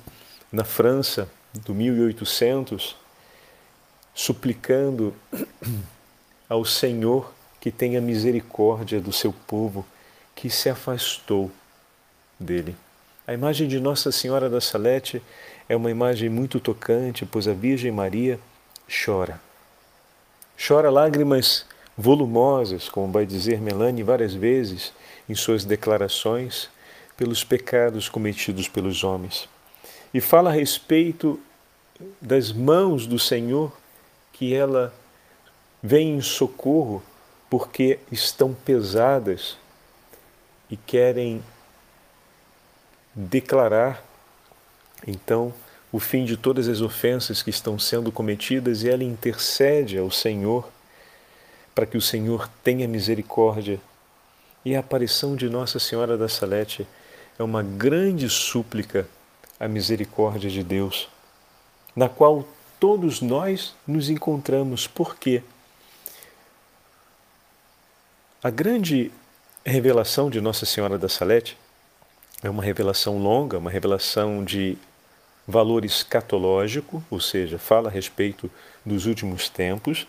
na 0.50 0.64
França, 0.64 1.28
do 1.64 1.74
1800, 1.74 2.96
suplicando 4.14 5.14
ao 6.48 6.64
Senhor 6.64 7.32
que 7.60 7.70
tenha 7.70 8.00
misericórdia 8.00 9.00
do 9.00 9.12
seu 9.12 9.32
povo 9.32 9.86
que 10.34 10.50
se 10.50 10.68
afastou 10.68 11.50
dele. 12.38 12.74
A 13.26 13.32
imagem 13.32 13.68
de 13.68 13.78
Nossa 13.78 14.10
Senhora 14.10 14.50
da 14.50 14.60
Salete 14.60 15.22
é 15.72 15.76
uma 15.76 15.90
imagem 15.90 16.28
muito 16.28 16.60
tocante, 16.60 17.24
pois 17.24 17.48
a 17.48 17.54
Virgem 17.54 17.90
Maria 17.90 18.38
chora. 18.86 19.40
Chora 20.56 20.90
lágrimas 20.90 21.64
volumosas, 21.96 22.90
como 22.90 23.10
vai 23.10 23.24
dizer 23.24 23.58
Melanie 23.58 24.02
várias 24.02 24.34
vezes 24.34 24.92
em 25.26 25.34
suas 25.34 25.64
declarações, 25.64 26.68
pelos 27.16 27.42
pecados 27.42 28.06
cometidos 28.08 28.68
pelos 28.68 29.02
homens 29.02 29.48
e 30.12 30.20
fala 30.20 30.50
a 30.50 30.52
respeito 30.52 31.40
das 32.20 32.52
mãos 32.52 33.06
do 33.06 33.18
Senhor 33.18 33.72
que 34.32 34.54
ela 34.54 34.92
vem 35.82 36.16
em 36.16 36.20
socorro 36.20 37.02
porque 37.48 37.98
estão 38.10 38.52
pesadas 38.52 39.56
e 40.68 40.76
querem 40.76 41.42
declarar 43.14 44.02
então 45.06 45.52
o 45.92 46.00
fim 46.00 46.24
de 46.24 46.38
todas 46.38 46.68
as 46.68 46.80
ofensas 46.80 47.42
que 47.42 47.50
estão 47.50 47.78
sendo 47.78 48.10
cometidas 48.10 48.82
e 48.82 48.88
ela 48.88 49.04
intercede 49.04 49.98
ao 49.98 50.10
Senhor 50.10 50.66
para 51.74 51.84
que 51.84 51.98
o 51.98 52.00
Senhor 52.00 52.48
tenha 52.64 52.88
misericórdia. 52.88 53.78
E 54.64 54.74
a 54.74 54.80
aparição 54.80 55.36
de 55.36 55.50
Nossa 55.50 55.78
Senhora 55.78 56.16
da 56.16 56.28
Salete 56.28 56.86
é 57.38 57.42
uma 57.42 57.62
grande 57.62 58.28
súplica 58.30 59.06
a 59.60 59.68
misericórdia 59.68 60.50
de 60.50 60.62
Deus, 60.62 61.08
na 61.94 62.08
qual 62.08 62.44
todos 62.80 63.20
nós 63.20 63.74
nos 63.86 64.08
encontramos. 64.10 64.88
Por 64.88 65.16
quê? 65.16 65.42
A 68.42 68.50
grande 68.50 69.12
revelação 69.64 70.28
de 70.28 70.40
Nossa 70.40 70.66
Senhora 70.66 70.98
da 70.98 71.08
Salete 71.08 71.56
é 72.42 72.50
uma 72.50 72.62
revelação 72.62 73.18
longa, 73.18 73.58
uma 73.58 73.70
revelação 73.70 74.44
de 74.44 74.76
valor 75.46 75.84
escatológico, 75.84 77.02
ou 77.10 77.20
seja, 77.20 77.58
fala 77.58 77.88
a 77.88 77.92
respeito 77.92 78.50
dos 78.84 79.06
últimos 79.06 79.48
tempos, 79.48 80.06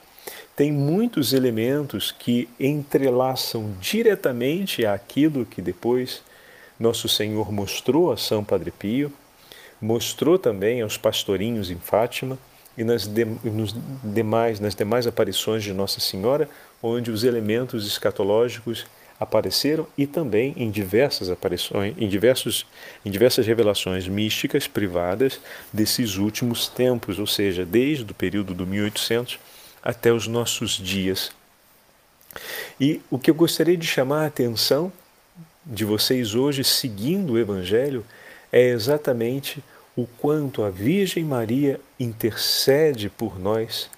tem 0.56 0.72
muitos 0.72 1.34
elementos 1.34 2.12
que 2.12 2.48
entrelaçam 2.60 3.74
diretamente 3.82 4.86
aquilo 4.86 5.46
que 5.46 5.62
depois 5.62 6.22
nosso 6.80 7.08
Senhor 7.10 7.52
mostrou 7.52 8.12
a 8.12 8.18
São 8.18 8.44
Padre 8.44 8.72
Pio, 8.72 9.12
mostrou 9.82 10.38
também 10.38 10.82
aos 10.82 10.98
pastorinhos 10.98 11.70
em 11.70 11.78
Fátima 11.78 12.38
e 12.78 12.84
nas, 12.84 13.06
de, 13.06 13.26
nos 13.26 13.76
demais, 14.04 14.60
nas 14.60 14.76
demais 14.76 15.06
aparições 15.06 15.64
de 15.64 15.74
Nossa 15.74 16.00
Senhora, 16.00 16.50
onde 16.82 17.12
os 17.12 17.24
elementos 17.24 17.86
escatológicos 17.86 18.86
apareceram 19.20 19.88
e 19.98 20.06
também 20.06 20.54
em 20.58 20.70
diversas 20.70 21.30
aparições, 21.30 21.96
em, 21.98 22.08
diversos, 22.08 22.66
em 23.06 23.12
diversas 23.12 23.46
revelações 23.46 24.08
místicas 24.08 24.68
privadas 24.68 25.40
desses 25.72 26.18
últimos 26.18 26.68
tempos, 26.68 27.20
ou 27.20 27.28
seja, 27.28 27.66
desde 27.66 28.12
o 28.12 28.16
período 28.16 28.54
do 28.54 28.66
1800 28.66 29.40
até 29.82 30.12
os 30.12 30.28
nossos 30.28 30.72
dias. 30.72 31.32
E 32.80 33.02
o 33.10 33.20
que 33.20 33.30
eu 33.30 33.36
gostaria 33.36 33.78
de 33.78 33.86
chamar 33.86 34.24
a 34.24 34.28
atenção 34.28 34.92
de 35.66 35.86
vocês 35.86 36.36
hoje, 36.36 36.64
seguindo 36.64 37.34
o 37.34 37.40
Evangelho, 37.40 38.06
é 38.52 38.70
exatamente 38.70 39.64
o 39.96 40.06
quanto 40.06 40.64
a 40.64 40.70
Virgem 40.70 41.24
Maria 41.24 41.80
intercede 42.00 43.10
por 43.10 43.40
nós 43.40 43.90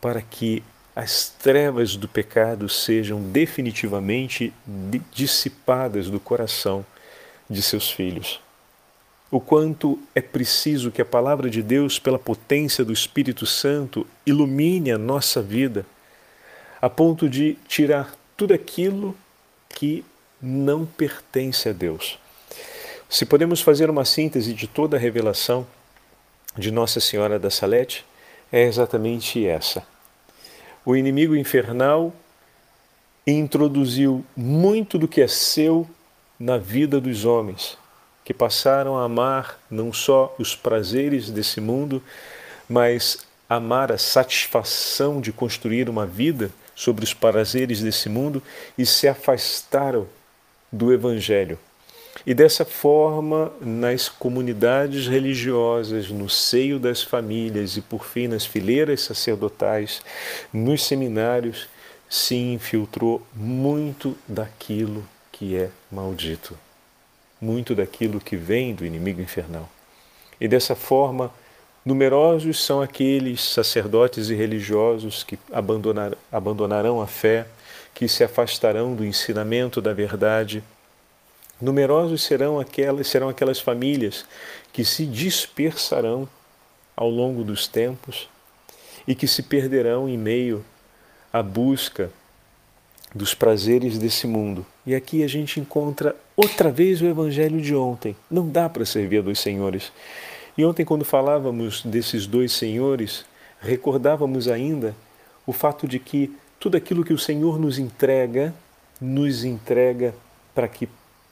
para 0.00 0.20
que 0.20 0.62
as 0.96 1.28
trevas 1.28 1.94
do 1.94 2.08
pecado 2.08 2.70
sejam 2.70 3.20
definitivamente 3.20 4.50
dissipadas 5.12 6.08
do 6.08 6.18
coração 6.18 6.86
de 7.50 7.60
seus 7.60 7.90
filhos. 7.90 8.40
O 9.30 9.38
quanto 9.38 9.98
é 10.14 10.22
preciso 10.22 10.90
que 10.90 11.02
a 11.02 11.04
palavra 11.04 11.50
de 11.50 11.62
Deus, 11.62 11.98
pela 11.98 12.18
potência 12.18 12.82
do 12.82 12.94
Espírito 12.94 13.44
Santo, 13.44 14.06
ilumine 14.24 14.90
a 14.90 14.96
nossa 14.96 15.42
vida, 15.42 15.84
a 16.80 16.88
ponto 16.88 17.28
de 17.28 17.58
tirar 17.68 18.14
tudo 18.34 18.54
aquilo 18.54 19.14
que 19.68 20.02
não 20.40 20.86
pertence 20.86 21.68
a 21.68 21.72
Deus. 21.72 22.18
Se 23.06 23.26
podemos 23.26 23.60
fazer 23.60 23.90
uma 23.90 24.06
síntese 24.06 24.54
de 24.54 24.66
toda 24.66 24.96
a 24.96 25.00
revelação 25.00 25.66
de 26.56 26.70
Nossa 26.70 27.00
Senhora 27.00 27.38
da 27.38 27.50
Salete, 27.50 28.02
é 28.50 28.62
exatamente 28.62 29.46
essa 29.46 29.84
o 30.86 30.94
inimigo 30.94 31.34
infernal 31.34 32.14
introduziu 33.26 34.24
muito 34.36 34.96
do 34.96 35.08
que 35.08 35.20
é 35.20 35.26
seu 35.26 35.84
na 36.38 36.58
vida 36.58 37.00
dos 37.00 37.24
homens, 37.24 37.76
que 38.24 38.32
passaram 38.32 38.96
a 38.96 39.02
amar 39.02 39.58
não 39.68 39.92
só 39.92 40.32
os 40.38 40.54
prazeres 40.54 41.28
desse 41.28 41.60
mundo, 41.60 42.00
mas 42.68 43.26
amar 43.48 43.90
a 43.90 43.98
satisfação 43.98 45.20
de 45.20 45.32
construir 45.32 45.88
uma 45.90 46.06
vida 46.06 46.52
sobre 46.76 47.04
os 47.04 47.12
prazeres 47.12 47.80
desse 47.80 48.08
mundo 48.08 48.40
e 48.78 48.86
se 48.86 49.08
afastaram 49.08 50.06
do 50.70 50.92
Evangelho. 50.92 51.58
E 52.26 52.34
dessa 52.34 52.64
forma, 52.64 53.52
nas 53.60 54.08
comunidades 54.08 55.06
religiosas, 55.06 56.10
no 56.10 56.28
seio 56.28 56.76
das 56.76 57.00
famílias 57.00 57.76
e, 57.76 57.80
por 57.80 58.04
fim, 58.04 58.26
nas 58.26 58.44
fileiras 58.44 59.02
sacerdotais, 59.02 60.02
nos 60.52 60.84
seminários, 60.84 61.68
se 62.08 62.34
infiltrou 62.34 63.24
muito 63.32 64.18
daquilo 64.26 65.06
que 65.30 65.56
é 65.56 65.70
maldito, 65.90 66.58
muito 67.40 67.76
daquilo 67.76 68.18
que 68.18 68.36
vem 68.36 68.74
do 68.74 68.84
inimigo 68.84 69.20
infernal. 69.20 69.68
E 70.40 70.48
dessa 70.48 70.74
forma, 70.74 71.32
numerosos 71.84 72.64
são 72.64 72.82
aqueles 72.82 73.40
sacerdotes 73.40 74.30
e 74.30 74.34
religiosos 74.34 75.22
que 75.22 75.38
abandonar, 75.52 76.12
abandonarão 76.32 77.00
a 77.00 77.06
fé, 77.06 77.46
que 77.94 78.08
se 78.08 78.24
afastarão 78.24 78.96
do 78.96 79.04
ensinamento 79.04 79.80
da 79.80 79.92
verdade 79.92 80.62
Numerosos 81.60 82.22
serão 82.22 82.60
aquelas, 82.60 83.06
serão 83.08 83.28
aquelas 83.28 83.60
famílias 83.60 84.24
que 84.72 84.84
se 84.84 85.06
dispersarão 85.06 86.28
ao 86.94 87.08
longo 87.08 87.42
dos 87.42 87.66
tempos 87.66 88.28
e 89.06 89.14
que 89.14 89.26
se 89.26 89.42
perderão 89.42 90.08
em 90.08 90.18
meio 90.18 90.64
à 91.32 91.42
busca 91.42 92.10
dos 93.14 93.34
prazeres 93.34 93.98
desse 93.98 94.26
mundo. 94.26 94.66
E 94.86 94.94
aqui 94.94 95.22
a 95.22 95.28
gente 95.28 95.58
encontra 95.58 96.14
outra 96.36 96.70
vez 96.70 97.00
o 97.00 97.06
evangelho 97.06 97.60
de 97.60 97.74
ontem. 97.74 98.14
Não 98.30 98.48
dá 98.48 98.68
para 98.68 98.84
servir 98.84 99.18
a 99.18 99.22
dois 99.22 99.38
senhores. 99.38 99.90
E 100.58 100.64
ontem, 100.64 100.84
quando 100.84 101.04
falávamos 101.04 101.82
desses 101.84 102.26
dois 102.26 102.52
senhores, 102.52 103.24
recordávamos 103.60 104.48
ainda 104.48 104.94
o 105.46 105.52
fato 105.52 105.86
de 105.86 105.98
que 105.98 106.34
tudo 106.58 106.76
aquilo 106.76 107.04
que 107.04 107.12
o 107.12 107.18
Senhor 107.18 107.58
nos 107.58 107.78
entrega, 107.78 108.54
nos 109.00 109.44
entrega 109.44 110.14
para 110.54 110.66
que 110.66 110.88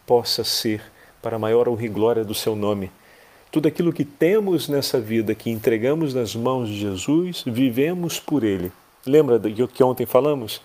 possa 0.06 0.44
ser 0.44 0.82
para 1.22 1.38
maior 1.38 1.68
honra 1.68 1.84
e 1.84 1.88
glória 1.88 2.24
do 2.24 2.34
seu 2.34 2.54
nome. 2.54 2.90
Tudo 3.50 3.68
aquilo 3.68 3.92
que 3.92 4.04
temos 4.04 4.68
nessa 4.68 5.00
vida, 5.00 5.34
que 5.34 5.48
entregamos 5.48 6.12
nas 6.12 6.34
mãos 6.34 6.68
de 6.68 6.78
Jesus, 6.78 7.44
vivemos 7.46 8.18
por 8.18 8.42
Ele. 8.42 8.72
Lembra 9.06 9.38
do 9.38 9.68
que 9.68 9.82
ontem 9.84 10.04
falamos? 10.04 10.60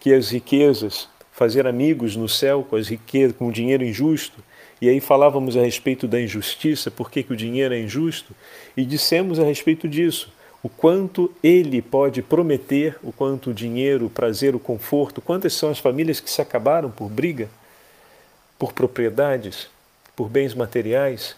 Que 0.00 0.12
as 0.12 0.30
riquezas, 0.30 1.08
fazer 1.30 1.66
amigos 1.66 2.16
no 2.16 2.28
céu 2.28 2.66
com 2.68 2.76
as 2.76 2.88
riquezas, 2.88 3.36
com 3.36 3.48
o 3.48 3.52
dinheiro 3.52 3.84
injusto, 3.84 4.42
e 4.80 4.88
aí 4.88 5.00
falávamos 5.00 5.56
a 5.56 5.62
respeito 5.62 6.08
da 6.08 6.20
injustiça, 6.20 6.90
por 6.90 7.10
que 7.10 7.24
o 7.30 7.36
dinheiro 7.36 7.72
é 7.72 7.80
injusto, 7.80 8.34
e 8.76 8.84
dissemos 8.84 9.38
a 9.38 9.44
respeito 9.44 9.88
disso, 9.88 10.32
o 10.62 10.68
quanto 10.68 11.30
ele 11.42 11.80
pode 11.80 12.22
prometer, 12.22 12.98
o 13.02 13.12
quanto 13.12 13.50
o 13.50 13.54
dinheiro, 13.54 14.06
o 14.06 14.10
prazer, 14.10 14.54
o 14.54 14.58
conforto, 14.58 15.20
quantas 15.20 15.52
são 15.52 15.70
as 15.70 15.78
famílias 15.78 16.20
que 16.20 16.30
se 16.30 16.42
acabaram 16.42 16.90
por 16.90 17.08
briga, 17.08 17.48
por 18.62 18.72
propriedades, 18.72 19.68
por 20.14 20.28
bens 20.28 20.54
materiais? 20.54 21.34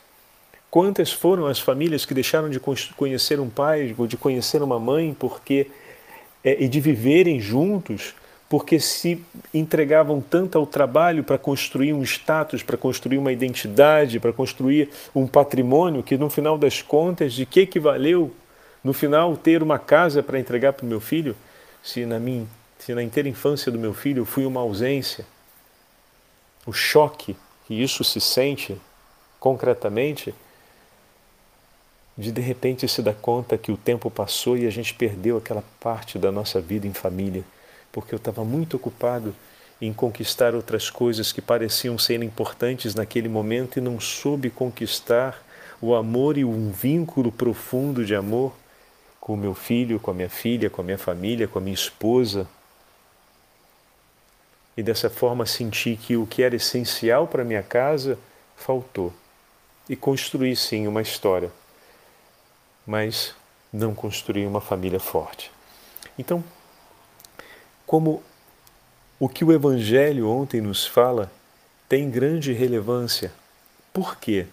Quantas 0.71 1.11
foram 1.11 1.47
as 1.47 1.59
famílias 1.59 2.05
que 2.05 2.13
deixaram 2.13 2.51
de 2.51 2.61
conhecer 2.61 3.41
um 3.41 3.49
pai 3.49 3.95
ou 3.97 4.07
de 4.07 4.19
conhecer 4.19 4.61
uma 4.61 4.79
mãe 4.79 5.17
porque 5.19 5.69
é, 6.45 6.63
e 6.63 6.69
de 6.69 6.81
viverem 6.83 7.41
juntos 7.41 8.15
porque 8.47 8.79
se 8.79 9.25
entregavam 9.55 10.21
tanto 10.21 10.59
ao 10.59 10.67
trabalho 10.67 11.25
para 11.25 11.39
construir 11.39 11.95
um 11.95 12.03
status, 12.03 12.63
para 12.63 12.77
construir 12.77 13.17
uma 13.17 13.33
identidade, 13.33 14.21
para 14.21 14.31
construir 14.31 14.91
um 15.15 15.27
patrimônio 15.27 16.03
que 16.03 16.19
no 16.19 16.29
final 16.29 16.59
das 16.59 16.83
contas 16.83 17.33
de 17.33 17.47
que 17.47 17.65
que 17.65 17.81
valeu 17.81 18.35
no 18.85 18.93
final 18.93 19.35
ter 19.35 19.63
uma 19.63 19.79
casa 19.79 20.23
para 20.23 20.39
entregar 20.39 20.75
para 20.75 20.85
o 20.85 20.89
meu 20.89 21.01
filho 21.01 21.35
se 21.83 22.05
na 22.05 22.19
minha 22.19 22.47
se 22.79 22.95
na 22.95 23.03
inteira 23.03 23.31
infância 23.31 23.73
do 23.73 23.79
meu 23.79 23.95
filho 23.95 24.21
eu 24.21 24.27
fui 24.27 24.45
uma 24.45 24.61
ausência 24.61 25.25
o 26.66 26.72
choque 26.72 27.37
que 27.66 27.83
isso 27.83 28.05
se 28.05 28.20
sente 28.20 28.77
concretamente, 29.40 30.35
de 32.16 32.31
de 32.31 32.40
repente 32.40 32.87
se 32.87 33.03
dar 33.03 33.14
conta 33.14 33.59
que 33.59 33.72
o 33.72 33.77
tempo 33.77 34.11
passou 34.11 34.57
e 34.57 34.66
a 34.66 34.70
gente 34.70 34.94
perdeu 34.94 35.37
aquela 35.37 35.64
parte 35.81 36.18
da 36.18 36.31
nossa 36.31 36.61
vida 36.61 36.87
em 36.87 36.92
família, 36.92 37.44
porque 37.90 38.14
eu 38.14 38.18
estava 38.18 38.44
muito 38.44 38.77
ocupado 38.77 39.35
em 39.81 39.92
conquistar 39.92 40.55
outras 40.55 40.88
coisas 40.88 41.33
que 41.33 41.42
pareciam 41.42 41.98
ser 41.98 42.22
importantes 42.22 42.94
naquele 42.94 43.29
momento 43.29 43.79
e 43.79 43.83
não 43.83 43.98
soube 43.98 44.48
conquistar 44.48 45.42
o 45.81 45.94
amor 45.94 46.38
e 46.38 46.44
um 46.44 46.70
vínculo 46.70 47.33
profundo 47.33 48.05
de 48.05 48.14
amor 48.14 48.53
com 49.20 49.35
o 49.35 49.37
meu 49.37 49.55
filho, 49.55 49.98
com 49.98 50.11
a 50.11 50.14
minha 50.14 50.29
filha, 50.29 50.70
com 50.70 50.81
a 50.81 50.85
minha 50.85 50.98
família, 50.98 51.48
com 51.48 51.59
a 51.59 51.62
minha 51.62 51.74
esposa, 51.74 52.46
e 54.77 54.83
dessa 54.83 55.09
forma 55.09 55.47
senti 55.47 55.97
que 55.97 56.17
o 56.17 56.27
que 56.27 56.43
era 56.43 56.57
essencial 56.57 57.27
para 57.27 57.45
minha 57.45 57.63
casa 57.63 58.19
faltou. 58.57 59.13
E 59.89 59.95
construí 59.95 60.57
sim 60.57 60.87
uma 60.87 61.03
história, 61.03 61.51
mas 62.87 63.35
não 63.73 63.95
construí 63.95 64.47
uma 64.47 64.61
família 64.61 64.99
forte. 64.99 65.51
Então, 66.19 66.43
como 67.87 68.23
o 69.19 69.29
que 69.29 69.45
o 69.45 69.53
Evangelho 69.53 70.29
ontem 70.29 70.61
nos 70.61 70.87
fala 70.87 71.31
tem 71.89 72.11
grande 72.11 72.53
relevância. 72.53 73.33
Por 73.93 74.17
quê? 74.17 74.47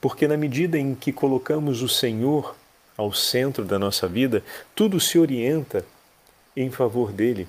Porque 0.00 0.26
na 0.26 0.36
medida 0.36 0.78
em 0.78 0.94
que 0.94 1.12
colocamos 1.12 1.82
o 1.82 1.88
Senhor 1.88 2.56
ao 2.96 3.12
centro 3.12 3.64
da 3.64 3.78
nossa 3.78 4.08
vida, 4.08 4.42
tudo 4.74 4.98
se 4.98 5.18
orienta 5.18 5.84
em 6.56 6.70
favor 6.70 7.12
dele 7.12 7.46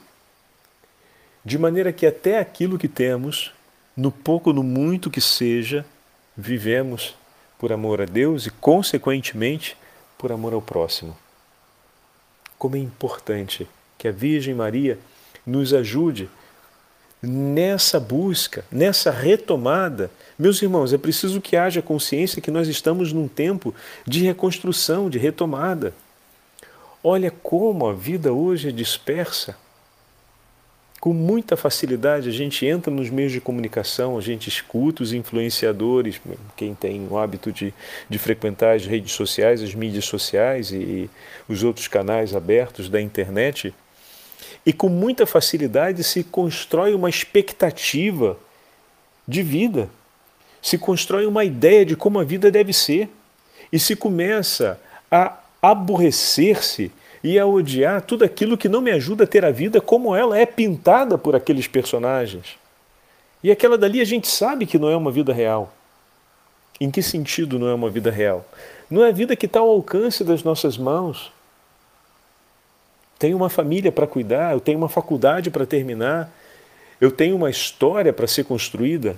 de 1.44 1.58
maneira 1.58 1.92
que 1.92 2.06
até 2.06 2.40
aquilo 2.40 2.78
que 2.78 2.88
temos, 2.88 3.52
no 3.96 4.12
pouco, 4.12 4.54
no 4.54 4.64
muito 4.64 5.10
que 5.10 5.22
seja, 5.22 5.86
vivemos 6.38 7.16
por 7.58 7.72
amor 7.72 8.02
a 8.02 8.06
Deus 8.06 8.46
e, 8.46 8.50
consequentemente, 8.50 9.78
por 10.18 10.32
amor 10.32 10.54
ao 10.54 10.62
próximo. 10.62 11.18
Como 12.58 12.76
é 12.76 12.80
importante 12.80 13.68
que 13.98 14.08
a 14.08 14.12
Virgem 14.12 14.54
Maria 14.54 15.00
nos 15.46 15.74
ajude 15.74 16.30
nessa 17.22 18.00
busca, 18.00 18.66
nessa 18.72 19.12
retomada. 19.12 20.10
Meus 20.38 20.62
irmãos, 20.62 20.92
é 20.92 20.98
preciso 20.98 21.40
que 21.40 21.56
haja 21.56 21.82
consciência 21.82 22.42
que 22.42 22.50
nós 22.50 22.68
estamos 22.68 23.14
num 23.14 23.28
tempo 23.28 23.76
de 24.08 24.24
reconstrução, 24.24 25.10
de 25.10 25.20
retomada. 25.20 25.94
Olha 27.04 27.30
como 27.30 27.88
a 27.88 27.94
vida 27.94 28.34
hoje 28.34 28.70
é 28.70 28.72
dispersa. 28.72 29.56
Com 31.02 31.14
muita 31.14 31.58
facilidade 31.58 32.30
a 32.30 32.32
gente 32.32 32.64
entra 32.64 32.94
nos 32.94 33.10
meios 33.10 33.32
de 33.32 33.42
comunicação, 33.42 34.20
a 34.20 34.22
gente 34.22 34.48
escuta 34.48 35.02
os 35.02 35.14
influenciadores, 35.14 36.22
quem 36.56 36.76
tem 36.76 37.08
o 37.10 37.18
hábito 37.18 37.52
de, 37.52 37.74
de 38.08 38.20
frequentar 38.20 38.76
as 38.76 38.86
redes 38.86 39.12
sociais, 39.14 39.64
as 39.64 39.74
mídias 39.74 40.06
sociais 40.06 40.70
e, 40.70 40.76
e 40.76 41.10
os 41.50 41.64
outros 41.64 41.88
canais 41.88 42.36
abertos 42.36 42.88
da 42.88 43.02
internet, 43.02 43.74
e 44.64 44.72
com 44.72 44.90
muita 44.90 45.26
facilidade 45.26 46.04
se 46.04 46.24
constrói 46.24 46.94
uma 46.94 47.10
expectativa 47.10 48.38
de 49.28 49.42
vida, 49.42 49.90
se 50.62 50.78
constrói 50.78 51.26
uma 51.26 51.44
ideia 51.44 51.84
de 51.84 51.96
como 51.96 52.20
a 52.20 52.24
vida 52.24 52.52
deve 52.52 52.74
ser, 52.74 53.10
e 53.74 53.80
se 53.80 53.96
começa 53.96 54.80
a 55.10 55.40
aborrecer-se 55.64 56.92
e 57.24 57.38
a 57.38 57.46
odiar 57.46 58.02
tudo 58.02 58.24
aquilo 58.24 58.58
que 58.58 58.68
não 58.68 58.82
me 58.82 58.92
ajuda 58.92 59.26
a 59.26 59.28
ter 59.28 59.46
a 59.46 59.52
vida 59.52 59.80
como 59.80 60.16
ela 60.16 60.38
é 60.38 60.46
pintada 60.46 61.18
por 61.18 61.36
aqueles 61.36 61.68
personagens. 61.68 62.58
E 63.44 63.52
aquela 63.52 63.78
dali 63.78 64.02
a 64.02 64.06
gente 64.06 64.28
sabe 64.28 64.66
que 64.66 64.78
não 64.78 64.90
é 64.90 64.96
uma 64.96 65.12
vida 65.12 65.34
real. 65.34 65.74
Em 66.80 66.90
que 66.90 67.02
sentido 67.02 67.60
não 67.60 67.68
é 67.68 67.74
uma 67.74 67.90
vida 67.90 68.10
real? 68.10 68.46
Não 68.90 69.04
é 69.04 69.10
a 69.10 69.14
vida 69.14 69.36
que 69.36 69.46
está 69.46 69.60
ao 69.60 69.70
alcance 69.70 70.24
das 70.24 70.44
nossas 70.44 70.78
mãos. 70.78 71.32
Tenho 73.20 73.38
uma 73.38 73.50
família 73.50 73.92
para 73.92 74.08
cuidar, 74.08 74.54
eu 74.54 74.60
tenho 74.60 74.80
uma 74.80 74.90
faculdade 74.90 75.52
para 75.52 75.66
terminar, 75.66 76.32
eu 77.00 77.12
tenho 77.12 77.36
uma 77.36 77.52
história 77.52 78.12
para 78.12 78.26
ser 78.26 78.46
construída. 78.46 79.16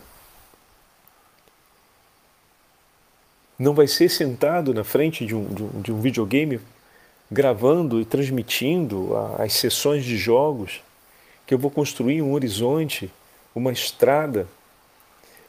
Não 3.58 3.74
vai 3.74 3.88
ser 3.88 4.10
sentado 4.10 4.74
na 4.74 4.84
frente 4.84 5.26
de 5.26 5.34
um, 5.34 5.46
de 5.46 5.64
um, 5.64 5.82
de 5.82 5.92
um 5.94 6.02
videogame 6.02 6.60
gravando 7.34 8.00
e 8.00 8.06
transmitindo 8.06 9.10
as 9.38 9.54
sessões 9.54 10.06
de 10.06 10.16
jogos, 10.16 10.82
que 11.46 11.54
eu 11.54 11.58
vou 11.58 11.72
construir 11.72 12.22
um 12.22 12.34
horizonte, 12.34 13.12
uma 13.54 13.72
estrada. 13.72 14.48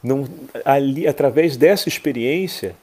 Não, 0.03 0.27
ali, 0.65 1.07
através 1.07 1.55
dessa 1.55 1.87
experiência, 1.87 2.75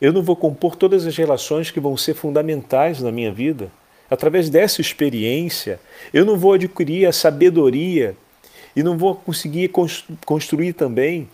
eu 0.00 0.12
não 0.12 0.22
vou 0.22 0.36
compor 0.36 0.76
todas 0.76 1.06
as 1.06 1.16
relações 1.16 1.70
que 1.70 1.80
vão 1.80 1.96
ser 1.96 2.14
fundamentais 2.14 3.00
na 3.00 3.10
minha 3.10 3.32
vida. 3.32 3.70
Através 4.10 4.50
dessa 4.50 4.80
experiência, 4.80 5.80
eu 6.12 6.24
não 6.24 6.36
vou 6.36 6.52
adquirir 6.52 7.06
a 7.06 7.12
sabedoria 7.12 8.14
e 8.76 8.82
não 8.82 8.98
vou 8.98 9.14
conseguir 9.14 9.70
construir 10.24 10.74
também 10.74 11.28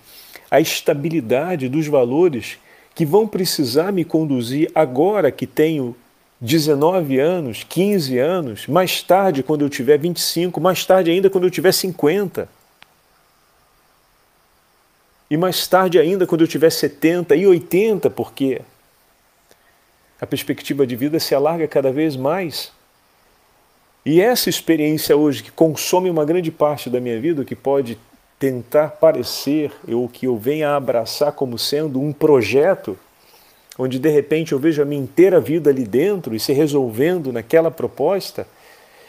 a 0.51 0.61
estabilidade 0.61 1.69
dos 1.69 1.87
valores 1.87 2.59
que 2.95 3.05
vão 3.05 3.27
precisar 3.27 3.93
me 3.93 4.05
conduzir 4.05 4.71
agora 4.75 5.31
que 5.31 5.47
tenho 5.47 5.95
19 6.41 7.19
anos, 7.19 7.65
15 7.69 8.19
anos, 8.19 8.67
mais 8.67 9.03
tarde 9.03 9.43
quando 9.43 9.63
eu 9.63 9.69
tiver 9.69 9.99
25, 9.99 10.61
mais 10.61 10.85
tarde 10.87 11.11
ainda 11.11 11.29
quando 11.29 11.45
eu 11.45 11.51
tiver 11.51 11.73
50. 11.73 12.49
E 15.31 15.37
mais 15.37 15.67
tarde 15.67 15.99
ainda 15.99 16.27
quando 16.27 16.41
eu 16.41 16.49
tiver 16.49 16.71
70 16.71 17.37
e 17.37 17.47
80, 17.47 18.09
porque 18.09 18.63
a 20.21 20.27
perspectiva 20.27 20.87
de 20.87 20.97
vida 20.97 21.21
se 21.21 21.35
alarga 21.35 21.69
cada 21.69 21.93
vez 21.93 22.17
mais. 22.17 22.73
E 24.05 24.21
essa 24.21 24.49
experiência 24.49 25.17
hoje 25.17 25.43
que 25.43 25.51
consome 25.51 26.09
uma 26.09 26.25
grande 26.25 26.51
parte 26.51 26.89
da 26.89 27.01
minha 27.01 27.21
vida, 27.21 27.45
que 27.45 27.55
pode 27.55 27.99
tentar 28.39 28.93
parecer, 28.93 29.71
ou 29.87 30.09
que 30.09 30.27
eu 30.27 30.39
venha 30.39 30.71
a 30.71 30.77
abraçar 30.77 31.33
como 31.33 31.59
sendo 31.59 32.01
um 32.01 32.13
projeto, 32.13 32.99
onde 33.81 33.99
de 33.99 34.11
repente 34.11 34.53
eu 34.53 34.59
vejo 34.59 34.83
a 34.83 34.85
minha 34.85 35.03
inteira 35.03 35.41
vida 35.41 35.71
ali 35.71 35.87
dentro 35.87 36.35
e 36.35 36.39
se 36.39 36.53
resolvendo 36.53 37.33
naquela 37.33 37.71
proposta, 37.71 38.47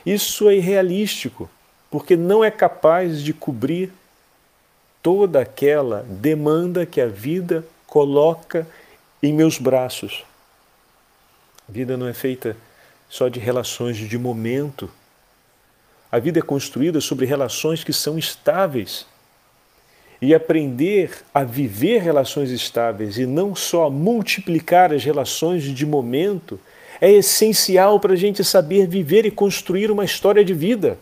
isso 0.06 0.50
é 0.50 0.56
irrealístico, 0.56 1.50
porque 1.90 2.16
não 2.16 2.42
é 2.42 2.50
capaz 2.50 3.22
de 3.22 3.34
cobrir 3.34 3.92
toda 5.04 5.42
aquela 5.42 6.06
demanda 6.08 6.86
que 6.86 7.02
a 7.02 7.08
vida 7.08 7.66
coloca 7.86 8.66
em 9.22 9.34
meus 9.34 9.58
braços. 9.58 10.24
A 11.68 11.72
vida 11.72 11.98
não 11.98 12.08
é 12.08 12.14
feita 12.14 12.56
só 13.10 13.28
de 13.28 13.42
relações 13.42 13.98
de 13.98 14.18
momento. 14.18 14.90
A 16.10 16.18
vida 16.18 16.40
é 16.40 16.42
construída 16.42 17.02
sobre 17.02 17.26
relações 17.26 17.84
que 17.84 17.92
são 17.92 18.18
estáveis 18.18 19.06
e 20.22 20.36
aprender 20.36 21.10
a 21.34 21.44
viver 21.44 22.00
relações 22.02 22.52
estáveis 22.52 23.18
e 23.18 23.26
não 23.26 23.56
só 23.56 23.90
multiplicar 23.90 24.94
as 24.94 25.04
relações 25.04 25.64
de 25.64 25.86
momento 25.86 26.60
é 27.00 27.12
essencial 27.12 28.00
para 28.00 28.14
a 28.14 28.16
gente 28.16 28.44
saber 28.44 28.88
viver 28.88 29.26
e 29.26 29.32
construir 29.32 29.90
uma 29.90 30.06
história 30.06 30.46
de 30.46 30.54
vida. 30.54 31.00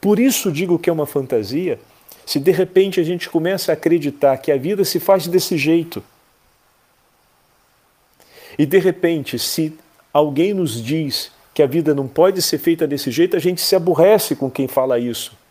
Por 0.00 0.20
isso 0.20 0.52
digo 0.52 0.78
que 0.78 0.88
é 0.88 0.92
uma 0.92 1.06
fantasia, 1.06 1.80
se 2.24 2.38
de 2.38 2.52
repente 2.52 3.00
a 3.00 3.02
gente 3.02 3.28
começa 3.28 3.72
a 3.72 3.74
acreditar 3.74 4.36
que 4.36 4.52
a 4.52 4.56
vida 4.56 4.84
se 4.84 5.00
faz 5.00 5.26
desse 5.26 5.58
jeito. 5.58 6.02
E 8.56 8.64
de 8.64 8.78
repente, 8.78 9.38
se 9.40 9.76
alguém 10.12 10.54
nos 10.54 10.80
diz 10.80 11.32
que 11.52 11.62
a 11.62 11.66
vida 11.66 11.92
não 11.92 12.06
pode 12.06 12.40
ser 12.40 12.58
feita 12.58 12.86
desse 12.86 13.10
jeito, 13.10 13.34
a 13.36 13.40
gente 13.40 13.60
se 13.60 13.74
aborrece 13.74 14.36
com 14.36 14.48
quem 14.48 14.68
fala 14.68 15.00
isso 15.00 15.41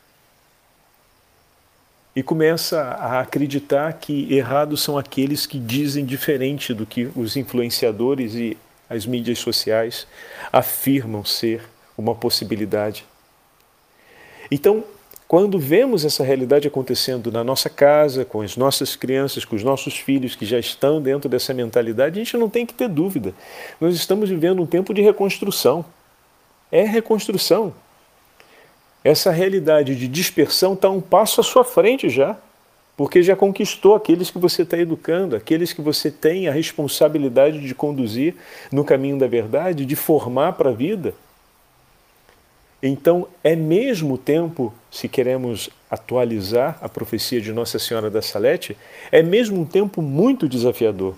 e 2.15 2.21
começa 2.21 2.82
a 2.82 3.21
acreditar 3.21 3.93
que 3.93 4.34
errados 4.34 4.82
são 4.82 4.97
aqueles 4.97 5.45
que 5.45 5.58
dizem 5.58 6.06
diferente 6.06 6.74
do 6.74 6.86
que 6.86 7.10
os 7.15 7.38
influenciadores 7.38 8.36
e 8.36 8.58
as 8.89 9.06
mídias 9.06 9.39
sociais 9.39 10.06
afirmam 10.52 11.24
ser 11.24 11.63
uma 11.97 12.13
possibilidade. 12.13 13.06
Então, 14.50 14.84
quando 15.32 15.58
vemos 15.58 16.04
essa 16.04 16.26
realidade 16.26 16.67
acontecendo 16.67 17.32
na 17.32 17.41
nossa 17.41 17.69
casa, 17.69 18.26
com 18.26 18.41
as 18.41 18.58
nossas 18.58 18.97
crianças, 18.97 19.45
com 19.45 19.56
os 19.56 19.63
nossos 19.63 19.95
filhos 19.95 20.36
que 20.36 20.45
já 20.45 20.60
estão 20.60 21.02
dentro 21.02 21.30
dessa 21.30 21.54
mentalidade, 21.54 22.19
a 22.19 22.24
gente 22.24 22.36
não 22.36 22.50
tem 22.50 22.65
que 22.65 22.74
ter 22.74 22.89
dúvida. 22.89 23.34
Nós 23.80 23.95
estamos 23.95 24.30
vivendo 24.30 24.62
um 24.62 24.65
tempo 24.65 24.93
de 24.93 25.02
reconstrução. 25.02 25.86
É 26.69 26.84
reconstrução. 26.84 27.74
Essa 29.04 29.32
realidade 29.32 29.96
de 29.96 30.08
dispersão 30.08 30.74
está 30.74 30.90
um 30.90 31.02
passo 31.02 31.42
à 31.42 31.44
sua 31.44 31.64
frente 31.64 32.10
já, 32.10 32.38
porque 32.96 33.24
já 33.24 33.36
conquistou 33.36 33.96
aqueles 33.96 34.30
que 34.30 34.38
você 34.38 34.62
está 34.62 34.78
educando, 34.78 35.36
aqueles 35.36 35.74
que 35.74 35.82
você 35.82 36.12
tem 36.12 36.48
a 36.48 36.52
responsabilidade 36.52 37.60
de 37.60 37.74
conduzir 37.74 38.36
no 38.72 38.84
caminho 38.84 39.18
da 39.18 39.28
verdade, 39.28 39.86
de 39.86 39.96
formar 39.96 40.54
para 40.54 40.70
a 40.70 40.74
vida. 40.74 41.16
Então, 42.84 43.28
é 43.44 43.56
mesmo 43.56 44.18
tempo, 44.18 44.74
se 44.90 45.08
queremos 45.08 45.70
atualizar 45.90 46.78
a 46.82 46.90
profecia 46.90 47.40
de 47.40 47.52
Nossa 47.54 47.78
Senhora 47.78 48.10
da 48.10 48.22
Salete, 48.22 48.76
é 49.12 49.22
mesmo 49.22 49.62
um 49.62 49.66
tempo 49.66 50.02
muito 50.02 50.50
desafiador. 50.50 51.16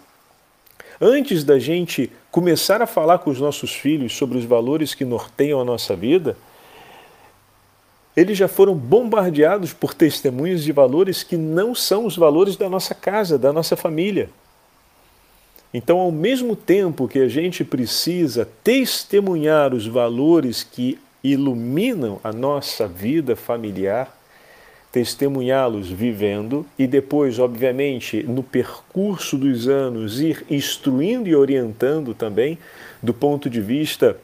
Antes 1.00 1.44
da 1.44 1.58
gente 1.60 2.12
começar 2.32 2.82
a 2.82 2.88
falar 2.88 3.20
com 3.20 3.30
os 3.30 3.40
nossos 3.40 3.74
filhos 3.74 4.16
sobre 4.16 4.38
os 4.38 4.46
valores 4.46 4.94
que 4.94 5.06
norteiam 5.06 5.60
a 5.60 5.66
nossa 5.66 5.96
vida, 5.96 6.38
eles 8.16 8.38
já 8.38 8.48
foram 8.48 8.76
bombardeados 8.76 9.74
por 9.74 9.94
testemunhos 9.94 10.64
de 10.64 10.72
valores 10.72 11.24
que 11.24 11.36
não 11.36 11.74
são 11.74 12.06
os 12.06 12.16
valores 12.16 12.56
da 12.56 12.70
nossa 12.70 12.94
casa, 12.94 13.38
da 13.38 13.52
nossa 13.52 13.76
família. 13.76 14.30
Então, 15.74 16.00
ao 16.00 16.12
mesmo 16.12 16.56
tempo 16.56 17.08
que 17.08 17.20
a 17.20 17.28
gente 17.28 17.64
precisa 17.64 18.48
testemunhar 18.64 19.74
os 19.74 19.88
valores 19.88 20.62
que 20.62 21.00
iluminam 21.24 22.20
a 22.24 22.32
nossa 22.32 22.88
vida 22.88 23.36
familiar, 23.36 24.16
testemunhá-los 24.92 25.90
vivendo 25.90 26.64
e 26.78 26.86
depois, 26.86 27.40
obviamente, 27.40 28.22
no 28.22 28.44
percurso 28.44 29.36
dos 29.36 29.68
anos, 29.68 30.22
ir 30.22 30.46
instruindo 30.48 31.28
e 31.28 31.36
orientando 31.36 32.14
também 32.14 32.60
do 33.02 33.12
ponto 33.12 33.50
de 33.50 33.60
vista 33.60 34.16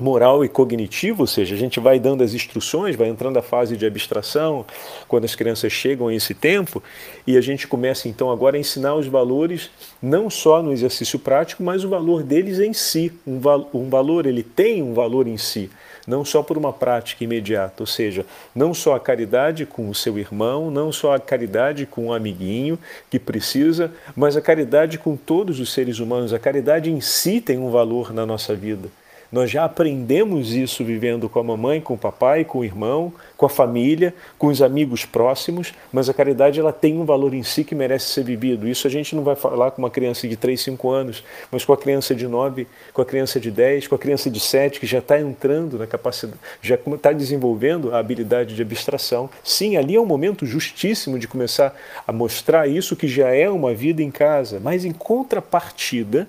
moral 0.00 0.42
e 0.44 0.48
cognitivo, 0.48 1.22
ou 1.22 1.26
seja, 1.26 1.54
a 1.54 1.58
gente 1.58 1.78
vai 1.78 2.00
dando 2.00 2.24
as 2.24 2.32
instruções, 2.32 2.96
vai 2.96 3.08
entrando 3.08 3.36
a 3.38 3.42
fase 3.42 3.76
de 3.76 3.84
abstração, 3.84 4.64
quando 5.06 5.24
as 5.26 5.34
crianças 5.34 5.70
chegam 5.70 6.08
a 6.08 6.14
esse 6.14 6.34
tempo, 6.34 6.82
e 7.26 7.36
a 7.36 7.40
gente 7.40 7.68
começa 7.68 8.08
então 8.08 8.30
agora 8.30 8.56
a 8.56 8.60
ensinar 8.60 8.94
os 8.94 9.06
valores, 9.06 9.70
não 10.02 10.30
só 10.30 10.62
no 10.62 10.72
exercício 10.72 11.18
prático, 11.18 11.62
mas 11.62 11.84
o 11.84 11.88
valor 11.88 12.22
deles 12.22 12.58
em 12.58 12.72
si. 12.72 13.12
Um, 13.26 13.38
val 13.38 13.68
um 13.74 13.90
valor, 13.90 14.24
ele 14.24 14.42
tem 14.42 14.82
um 14.82 14.94
valor 14.94 15.26
em 15.26 15.36
si, 15.36 15.70
não 16.06 16.24
só 16.24 16.42
por 16.42 16.56
uma 16.56 16.72
prática 16.72 17.22
imediata, 17.22 17.82
ou 17.82 17.86
seja, 17.86 18.24
não 18.54 18.72
só 18.72 18.94
a 18.94 19.00
caridade 19.00 19.66
com 19.66 19.90
o 19.90 19.94
seu 19.94 20.18
irmão, 20.18 20.70
não 20.70 20.90
só 20.90 21.14
a 21.14 21.20
caridade 21.20 21.84
com 21.84 22.06
o 22.06 22.12
amiguinho 22.14 22.78
que 23.10 23.18
precisa, 23.18 23.92
mas 24.16 24.34
a 24.36 24.40
caridade 24.40 24.98
com 24.98 25.14
todos 25.14 25.60
os 25.60 25.72
seres 25.72 25.98
humanos. 25.98 26.32
A 26.32 26.38
caridade 26.38 26.90
em 26.90 27.00
si 27.00 27.40
tem 27.40 27.58
um 27.58 27.70
valor 27.70 28.14
na 28.14 28.24
nossa 28.24 28.54
vida 28.54 28.88
Nós 29.32 29.48
já 29.48 29.64
aprendemos 29.64 30.52
isso 30.52 30.84
vivendo 30.84 31.28
com 31.28 31.38
a 31.38 31.44
mamãe, 31.44 31.80
com 31.80 31.94
o 31.94 31.98
papai, 31.98 32.44
com 32.44 32.58
o 32.58 32.64
irmão, 32.64 33.12
com 33.36 33.46
a 33.46 33.48
família, 33.48 34.12
com 34.36 34.48
os 34.48 34.60
amigos 34.60 35.04
próximos, 35.04 35.72
mas 35.92 36.08
a 36.08 36.14
caridade 36.14 36.58
ela 36.58 36.72
tem 36.72 36.98
um 36.98 37.04
valor 37.04 37.32
em 37.32 37.44
si 37.44 37.62
que 37.62 37.74
merece 37.74 38.06
ser 38.06 38.24
vivido. 38.24 38.66
Isso 38.66 38.88
a 38.88 38.90
gente 38.90 39.14
não 39.14 39.22
vai 39.22 39.36
falar 39.36 39.70
com 39.70 39.80
uma 39.80 39.90
criança 39.90 40.26
de 40.26 40.36
3, 40.36 40.60
5 40.60 40.90
anos, 40.90 41.24
mas 41.50 41.64
com 41.64 41.72
a 41.72 41.76
criança 41.76 42.12
de 42.12 42.26
9, 42.26 42.66
com 42.92 43.02
a 43.02 43.04
criança 43.04 43.38
de 43.38 43.52
10, 43.52 43.86
com 43.86 43.94
a 43.94 43.98
criança 43.98 44.28
de 44.28 44.40
7, 44.40 44.80
que 44.80 44.86
já 44.86 44.98
está 44.98 45.20
entrando 45.20 45.78
na 45.78 45.86
capacidade, 45.86 46.38
já 46.60 46.74
está 46.74 47.12
desenvolvendo 47.12 47.94
a 47.94 48.00
habilidade 48.00 48.56
de 48.56 48.62
abstração. 48.62 49.30
Sim, 49.44 49.76
ali 49.76 49.94
é 49.94 50.00
um 50.00 50.06
momento 50.06 50.44
justíssimo 50.44 51.20
de 51.20 51.28
começar 51.28 51.72
a 52.04 52.12
mostrar 52.12 52.66
isso 52.66 52.96
que 52.96 53.06
já 53.06 53.28
é 53.28 53.48
uma 53.48 53.72
vida 53.72 54.02
em 54.02 54.10
casa, 54.10 54.58
mas 54.60 54.84
em 54.84 54.92
contrapartida 54.92 56.26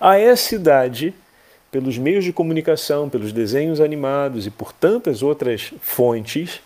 a 0.00 0.18
essa 0.18 0.54
idade 0.54 1.12
pelos 1.76 1.98
meios 1.98 2.24
de 2.24 2.32
comunicação, 2.32 3.06
pelos 3.06 3.34
desenhos 3.34 3.82
animados 3.82 4.46
e 4.46 4.50
por 4.50 4.72
tantas 4.72 5.22
outras 5.22 5.74
fontes, 5.82 6.62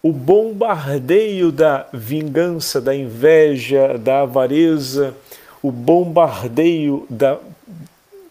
o 0.00 0.12
bombardeio 0.12 1.50
da 1.50 1.88
vingança, 1.92 2.80
da 2.80 2.94
inveja, 2.94 3.98
da 3.98 4.20
avareza, 4.20 5.12
o 5.60 5.72
bombardeio 5.72 7.04
da 7.10 7.36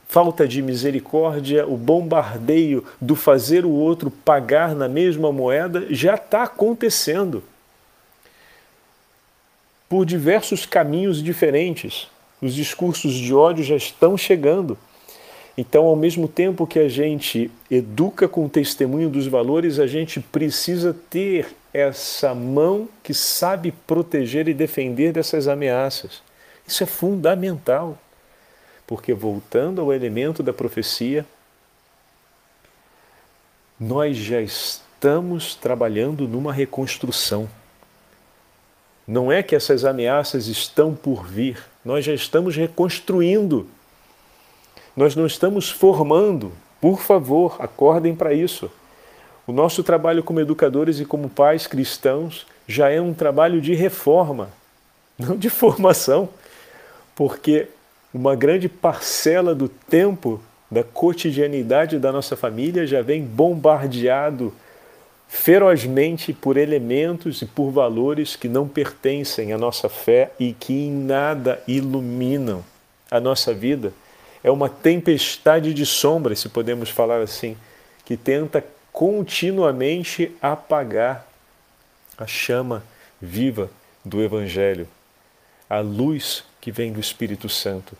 falta 0.07 0.47
de 0.47 0.61
misericórdia, 0.61 1.67
o 1.67 1.75
bombardeio 1.75 2.85
do 3.01 3.13
fazer 3.13 3.65
o 3.65 3.71
outro 3.71 4.09
pagar 4.09 4.73
na 4.73 4.87
mesma 4.87 5.29
moeda 5.29 5.87
já 5.89 6.15
está 6.15 6.43
acontecendo 6.43 7.43
por 9.89 10.05
diversos 10.05 10.65
caminhos 10.65 11.21
diferentes. 11.21 12.07
Os 12.41 12.55
discursos 12.55 13.13
de 13.13 13.33
ódio 13.33 13.61
já 13.61 13.75
estão 13.75 14.17
chegando. 14.17 14.77
Então, 15.57 15.85
ao 15.85 15.95
mesmo 15.95 16.27
tempo 16.27 16.65
que 16.65 16.79
a 16.79 16.89
gente 16.89 17.51
educa 17.69 18.27
com 18.27 18.45
o 18.45 18.49
testemunho 18.49 19.09
dos 19.09 19.27
valores, 19.27 19.79
a 19.79 19.85
gente 19.85 20.19
precisa 20.19 20.95
ter 21.09 21.47
essa 21.71 22.33
mão 22.33 22.89
que 23.03 23.13
sabe 23.13 23.71
proteger 23.71 24.47
e 24.47 24.53
defender 24.53 25.11
dessas 25.11 25.47
ameaças. 25.47 26.23
Isso 26.67 26.83
é 26.83 26.87
fundamental, 26.87 27.97
porque 28.87 29.13
voltando 29.13 29.79
ao 29.81 29.93
elemento 29.93 30.41
da 30.41 30.53
profecia, 30.53 31.25
nós 33.79 34.17
já 34.17 34.41
estamos 34.41 35.55
trabalhando 35.55 36.27
numa 36.27 36.51
reconstrução. 36.51 37.47
Não 39.07 39.31
é 39.31 39.43
que 39.43 39.55
essas 39.55 39.85
ameaças 39.85 40.47
estão 40.47 40.95
por 40.95 41.27
vir, 41.27 41.63
nós 41.83 42.05
já 42.05 42.13
estamos 42.13 42.55
reconstruindo 42.55 43.67
nós 44.95 45.15
não 45.15 45.25
estamos 45.25 45.69
formando. 45.69 46.51
Por 46.79 46.99
favor, 47.01 47.55
acordem 47.59 48.15
para 48.15 48.33
isso. 48.33 48.71
O 49.45 49.51
nosso 49.51 49.83
trabalho 49.83 50.23
como 50.23 50.39
educadores 50.39 50.99
e 50.99 51.05
como 51.05 51.29
pais 51.29 51.67
cristãos 51.67 52.45
já 52.67 52.89
é 52.89 53.01
um 53.01 53.13
trabalho 53.13 53.59
de 53.59 53.73
reforma, 53.73 54.49
não 55.17 55.35
de 55.35 55.49
formação, 55.49 56.29
porque 57.15 57.67
uma 58.13 58.35
grande 58.35 58.69
parcela 58.69 59.53
do 59.53 59.67
tempo 59.67 60.39
da 60.69 60.83
cotidianidade 60.83 61.99
da 61.99 62.11
nossa 62.11 62.35
família 62.35 62.87
já 62.87 63.01
vem 63.01 63.23
bombardeado 63.23 64.53
ferozmente 65.27 66.31
por 66.31 66.57
elementos 66.57 67.41
e 67.41 67.45
por 67.45 67.71
valores 67.71 68.35
que 68.35 68.47
não 68.47 68.67
pertencem 68.67 69.51
à 69.51 69.57
nossa 69.57 69.89
fé 69.89 70.31
e 70.39 70.53
que 70.53 70.73
em 70.73 70.91
nada 70.91 71.61
iluminam 71.67 72.63
a 73.09 73.19
nossa 73.19 73.53
vida 73.53 73.91
é 74.43 74.51
uma 74.51 74.67
tempestade 74.67 75.73
de 75.73 75.85
sombras, 75.85 76.39
se 76.39 76.49
podemos 76.49 76.89
falar 76.89 77.21
assim, 77.21 77.55
que 78.03 78.17
tenta 78.17 78.63
continuamente 78.91 80.31
apagar 80.41 81.25
a 82.17 82.27
chama 82.27 82.83
viva 83.21 83.71
do 84.03 84.21
Evangelho, 84.21 84.87
a 85.69 85.79
luz 85.79 86.43
que 86.59 86.71
vem 86.71 86.91
do 86.91 86.99
Espírito 86.99 87.47
Santo. 87.47 87.97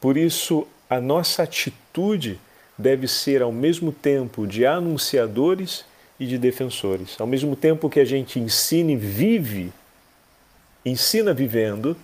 Por 0.00 0.16
isso, 0.16 0.66
a 0.88 1.00
nossa 1.00 1.42
atitude 1.42 2.38
deve 2.76 3.08
ser 3.08 3.40
ao 3.40 3.50
mesmo 3.50 3.92
tempo 3.92 4.46
de 4.46 4.66
anunciadores 4.66 5.84
e 6.20 6.26
de 6.26 6.36
defensores. 6.36 7.18
Ao 7.18 7.26
mesmo 7.26 7.56
tempo 7.56 7.88
que 7.88 7.98
a 8.00 8.04
gente 8.04 8.38
ensina 8.38 8.92
e 8.92 8.96
vive, 8.96 9.72
ensina 10.84 11.32
vivendo, 11.32 11.96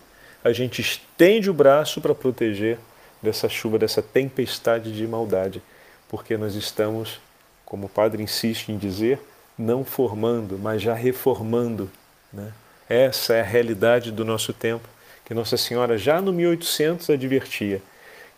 a 0.42 0.52
gente 0.52 0.80
estende 0.80 1.50
o 1.50 1.54
braço 1.54 2.00
para 2.00 2.14
proteger 2.14 2.78
dessa 3.22 3.48
chuva, 3.48 3.78
dessa 3.78 4.02
tempestade 4.02 4.94
de 4.94 5.06
maldade, 5.06 5.62
porque 6.08 6.36
nós 6.36 6.54
estamos, 6.54 7.20
como 7.64 7.86
o 7.86 7.88
Padre 7.88 8.22
insiste 8.22 8.70
em 8.70 8.78
dizer, 8.78 9.20
não 9.58 9.84
formando, 9.84 10.58
mas 10.58 10.80
já 10.80 10.94
reformando. 10.94 11.90
Né? 12.32 12.52
Essa 12.88 13.34
é 13.34 13.40
a 13.40 13.44
realidade 13.44 14.12
do 14.12 14.24
nosso 14.24 14.52
tempo, 14.52 14.88
que 15.24 15.34
Nossa 15.34 15.56
Senhora 15.56 15.98
já 15.98 16.20
no 16.20 16.32
1800 16.32 17.10
advertia 17.10 17.82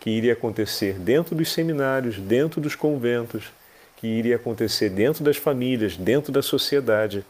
que 0.01 0.09
iria 0.09 0.33
acontecer 0.33 0.95
dentro 0.95 1.35
dos 1.35 1.51
seminários, 1.51 2.17
dentro 2.17 2.59
dos 2.59 2.73
conventos, 2.73 3.51
que 3.97 4.07
iria 4.07 4.35
acontecer 4.35 4.89
dentro 4.89 5.23
das 5.23 5.37
famílias, 5.37 5.95
dentro 5.95 6.31
da 6.31 6.41
sociedade. 6.41 7.23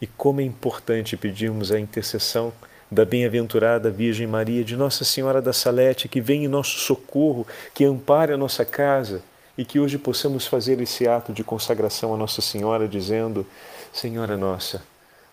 E 0.00 0.06
como 0.06 0.40
é 0.40 0.44
importante 0.44 1.16
pedirmos 1.16 1.72
a 1.72 1.80
intercessão 1.80 2.52
da 2.90 3.04
bem-aventurada 3.04 3.90
Virgem 3.90 4.26
Maria, 4.26 4.64
de 4.64 4.76
Nossa 4.76 5.04
Senhora 5.04 5.42
da 5.42 5.52
Salete, 5.52 6.08
que 6.08 6.20
vem 6.20 6.44
em 6.44 6.48
nosso 6.48 6.78
socorro, 6.78 7.46
que 7.74 7.84
ampare 7.84 8.32
a 8.32 8.36
nossa 8.36 8.64
casa 8.64 9.22
e 9.56 9.64
que 9.64 9.78
hoje 9.78 9.98
possamos 9.98 10.46
fazer 10.46 10.80
esse 10.80 11.06
ato 11.06 11.32
de 11.32 11.44
consagração 11.44 12.14
a 12.14 12.16
Nossa 12.16 12.40
Senhora, 12.40 12.88
dizendo: 12.88 13.46
Senhora 13.92 14.36
nossa, 14.36 14.82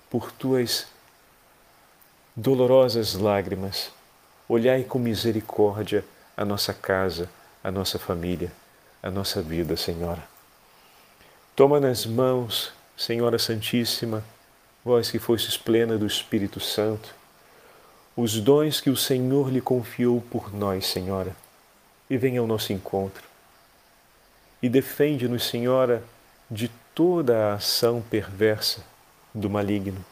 por 0.09 0.31
tuas 0.31 0.87
dolorosas 2.35 3.13
lágrimas, 3.13 3.91
olhai 4.49 4.83
com 4.83 4.99
misericórdia 4.99 6.03
a 6.35 6.43
nossa 6.43 6.73
casa, 6.73 7.29
a 7.63 7.71
nossa 7.71 7.97
família, 7.97 8.51
a 9.01 9.09
nossa 9.09 9.41
vida, 9.41 9.77
Senhora. 9.77 10.21
Toma 11.55 11.79
nas 11.79 12.05
mãos, 12.05 12.73
Senhora 12.97 13.39
Santíssima, 13.39 14.23
vós 14.83 15.09
que 15.09 15.19
fostes 15.19 15.55
plena 15.55 15.97
do 15.97 16.05
Espírito 16.05 16.59
Santo, 16.59 17.15
os 18.15 18.39
dons 18.39 18.79
que 18.79 18.89
o 18.89 18.95
Senhor 18.95 19.51
lhe 19.51 19.59
confiou 19.59 20.21
por 20.21 20.53
nós, 20.53 20.87
Senhora, 20.87 21.35
e 22.09 22.17
venha 22.17 22.39
ao 22.39 22.47
nosso 22.47 22.71
encontro. 22.71 23.23
E 24.61 24.69
defende-nos, 24.69 25.45
Senhora, 25.45 26.01
de 26.49 26.71
toda 26.93 27.37
a 27.37 27.53
ação 27.55 28.01
perversa 28.09 28.81
do 29.33 29.49
maligno. 29.49 30.03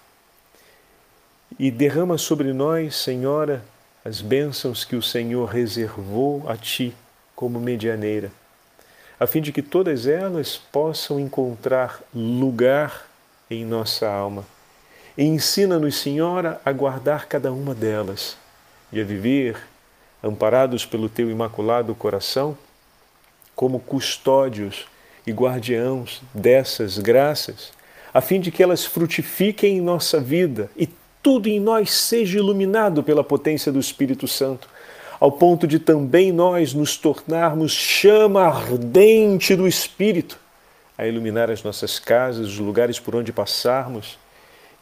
E 1.57 1.71
derrama 1.71 2.17
sobre 2.17 2.51
nós, 2.51 2.95
Senhora, 2.95 3.63
as 4.03 4.19
bênçãos 4.19 4.83
que 4.83 4.97
o 4.97 5.01
Senhor 5.01 5.45
reservou 5.45 6.43
a 6.49 6.57
Ti 6.57 6.93
como 7.33 7.59
medianeira, 7.59 8.31
a 9.17 9.25
fim 9.25 9.41
de 9.41 9.53
que 9.53 9.61
todas 9.61 10.07
elas 10.07 10.57
possam 10.57 11.19
encontrar 11.19 12.01
lugar 12.13 13.07
em 13.49 13.63
nossa 13.63 14.09
alma 14.09 14.45
e 15.17 15.23
ensina-nos, 15.23 15.95
Senhora, 15.95 16.59
a 16.65 16.71
guardar 16.71 17.27
cada 17.27 17.51
uma 17.51 17.75
delas 17.75 18.35
e 18.91 18.99
a 18.99 19.03
viver, 19.03 19.57
amparados 20.23 20.85
pelo 20.85 21.09
Teu 21.09 21.29
imaculado 21.29 21.93
coração, 21.93 22.57
como 23.55 23.79
custódios 23.79 24.87
e 25.25 25.31
guardiãos 25.31 26.21
dessas 26.33 26.97
graças, 26.97 27.71
a 28.13 28.21
fim 28.21 28.39
de 28.39 28.51
que 28.51 28.63
elas 28.63 28.85
frutifiquem 28.85 29.77
em 29.77 29.81
nossa 29.81 30.19
vida 30.19 30.69
e 30.75 30.87
tudo 31.21 31.47
em 31.47 31.59
nós 31.59 31.91
seja 31.91 32.37
iluminado 32.37 33.03
pela 33.03 33.23
potência 33.23 33.71
do 33.71 33.79
Espírito 33.79 34.27
Santo, 34.27 34.67
ao 35.19 35.31
ponto 35.31 35.65
de 35.65 35.79
também 35.79 36.31
nós 36.31 36.73
nos 36.73 36.97
tornarmos 36.97 37.71
chama 37.71 38.45
ardente 38.45 39.55
do 39.55 39.67
Espírito, 39.67 40.37
a 40.97 41.07
iluminar 41.07 41.49
as 41.49 41.63
nossas 41.63 41.97
casas, 41.97 42.47
os 42.47 42.59
lugares 42.59 42.99
por 42.99 43.15
onde 43.15 43.31
passarmos 43.31 44.17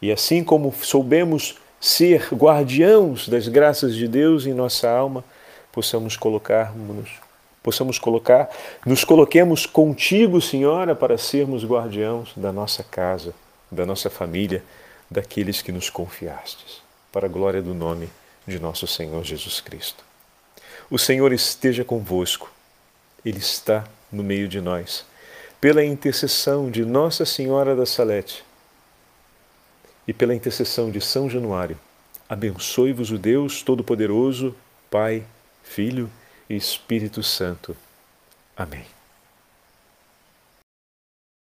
e 0.02 0.10
assim 0.10 0.42
como 0.42 0.74
soubemos 0.82 1.54
ser 1.80 2.28
guardiãos 2.34 3.28
das 3.28 3.46
graças 3.46 3.94
de 3.94 4.08
Deus 4.08 4.46
em 4.46 4.52
nossa 4.52 4.90
alma, 4.90 5.24
possamos 5.70 6.16
colocarmos, 6.16 7.08
possamos 7.62 8.00
colocar, 8.00 8.50
nos 8.84 9.04
coloquemos 9.04 9.64
contigo, 9.64 10.40
Senhora, 10.40 10.94
para 10.94 11.16
sermos 11.16 11.64
guardiãos 11.64 12.32
da 12.36 12.52
nossa 12.52 12.82
casa, 12.82 13.32
da 13.70 13.86
nossa 13.86 14.10
família, 14.10 14.64
daqueles 15.08 15.62
que 15.62 15.70
nos 15.70 15.88
confiastes, 15.88 16.82
para 17.12 17.26
a 17.26 17.30
glória 17.30 17.62
do 17.62 17.72
nome 17.72 18.10
de 18.46 18.58
nosso 18.58 18.86
Senhor 18.88 19.22
Jesus 19.22 19.60
Cristo. 19.60 20.04
O 20.90 20.98
Senhor 20.98 21.32
esteja 21.32 21.84
convosco. 21.84 22.50
Ele 23.24 23.38
está 23.38 23.84
no 24.10 24.22
meio 24.22 24.48
de 24.48 24.60
nós. 24.60 25.04
Pela 25.60 25.84
intercessão 25.84 26.70
de 26.70 26.84
Nossa 26.84 27.24
Senhora 27.24 27.76
da 27.76 27.86
Salete, 27.86 28.44
e 30.06 30.12
pela 30.12 30.34
intercessão 30.34 30.90
de 30.90 31.00
São 31.00 31.28
Januário, 31.28 31.78
abençoe-vos 32.28 33.10
o 33.10 33.18
Deus 33.18 33.62
Todo-Poderoso, 33.62 34.54
Pai, 34.90 35.24
Filho 35.62 36.10
e 36.48 36.56
Espírito 36.56 37.22
Santo. 37.22 37.76
Amém. 38.56 39.01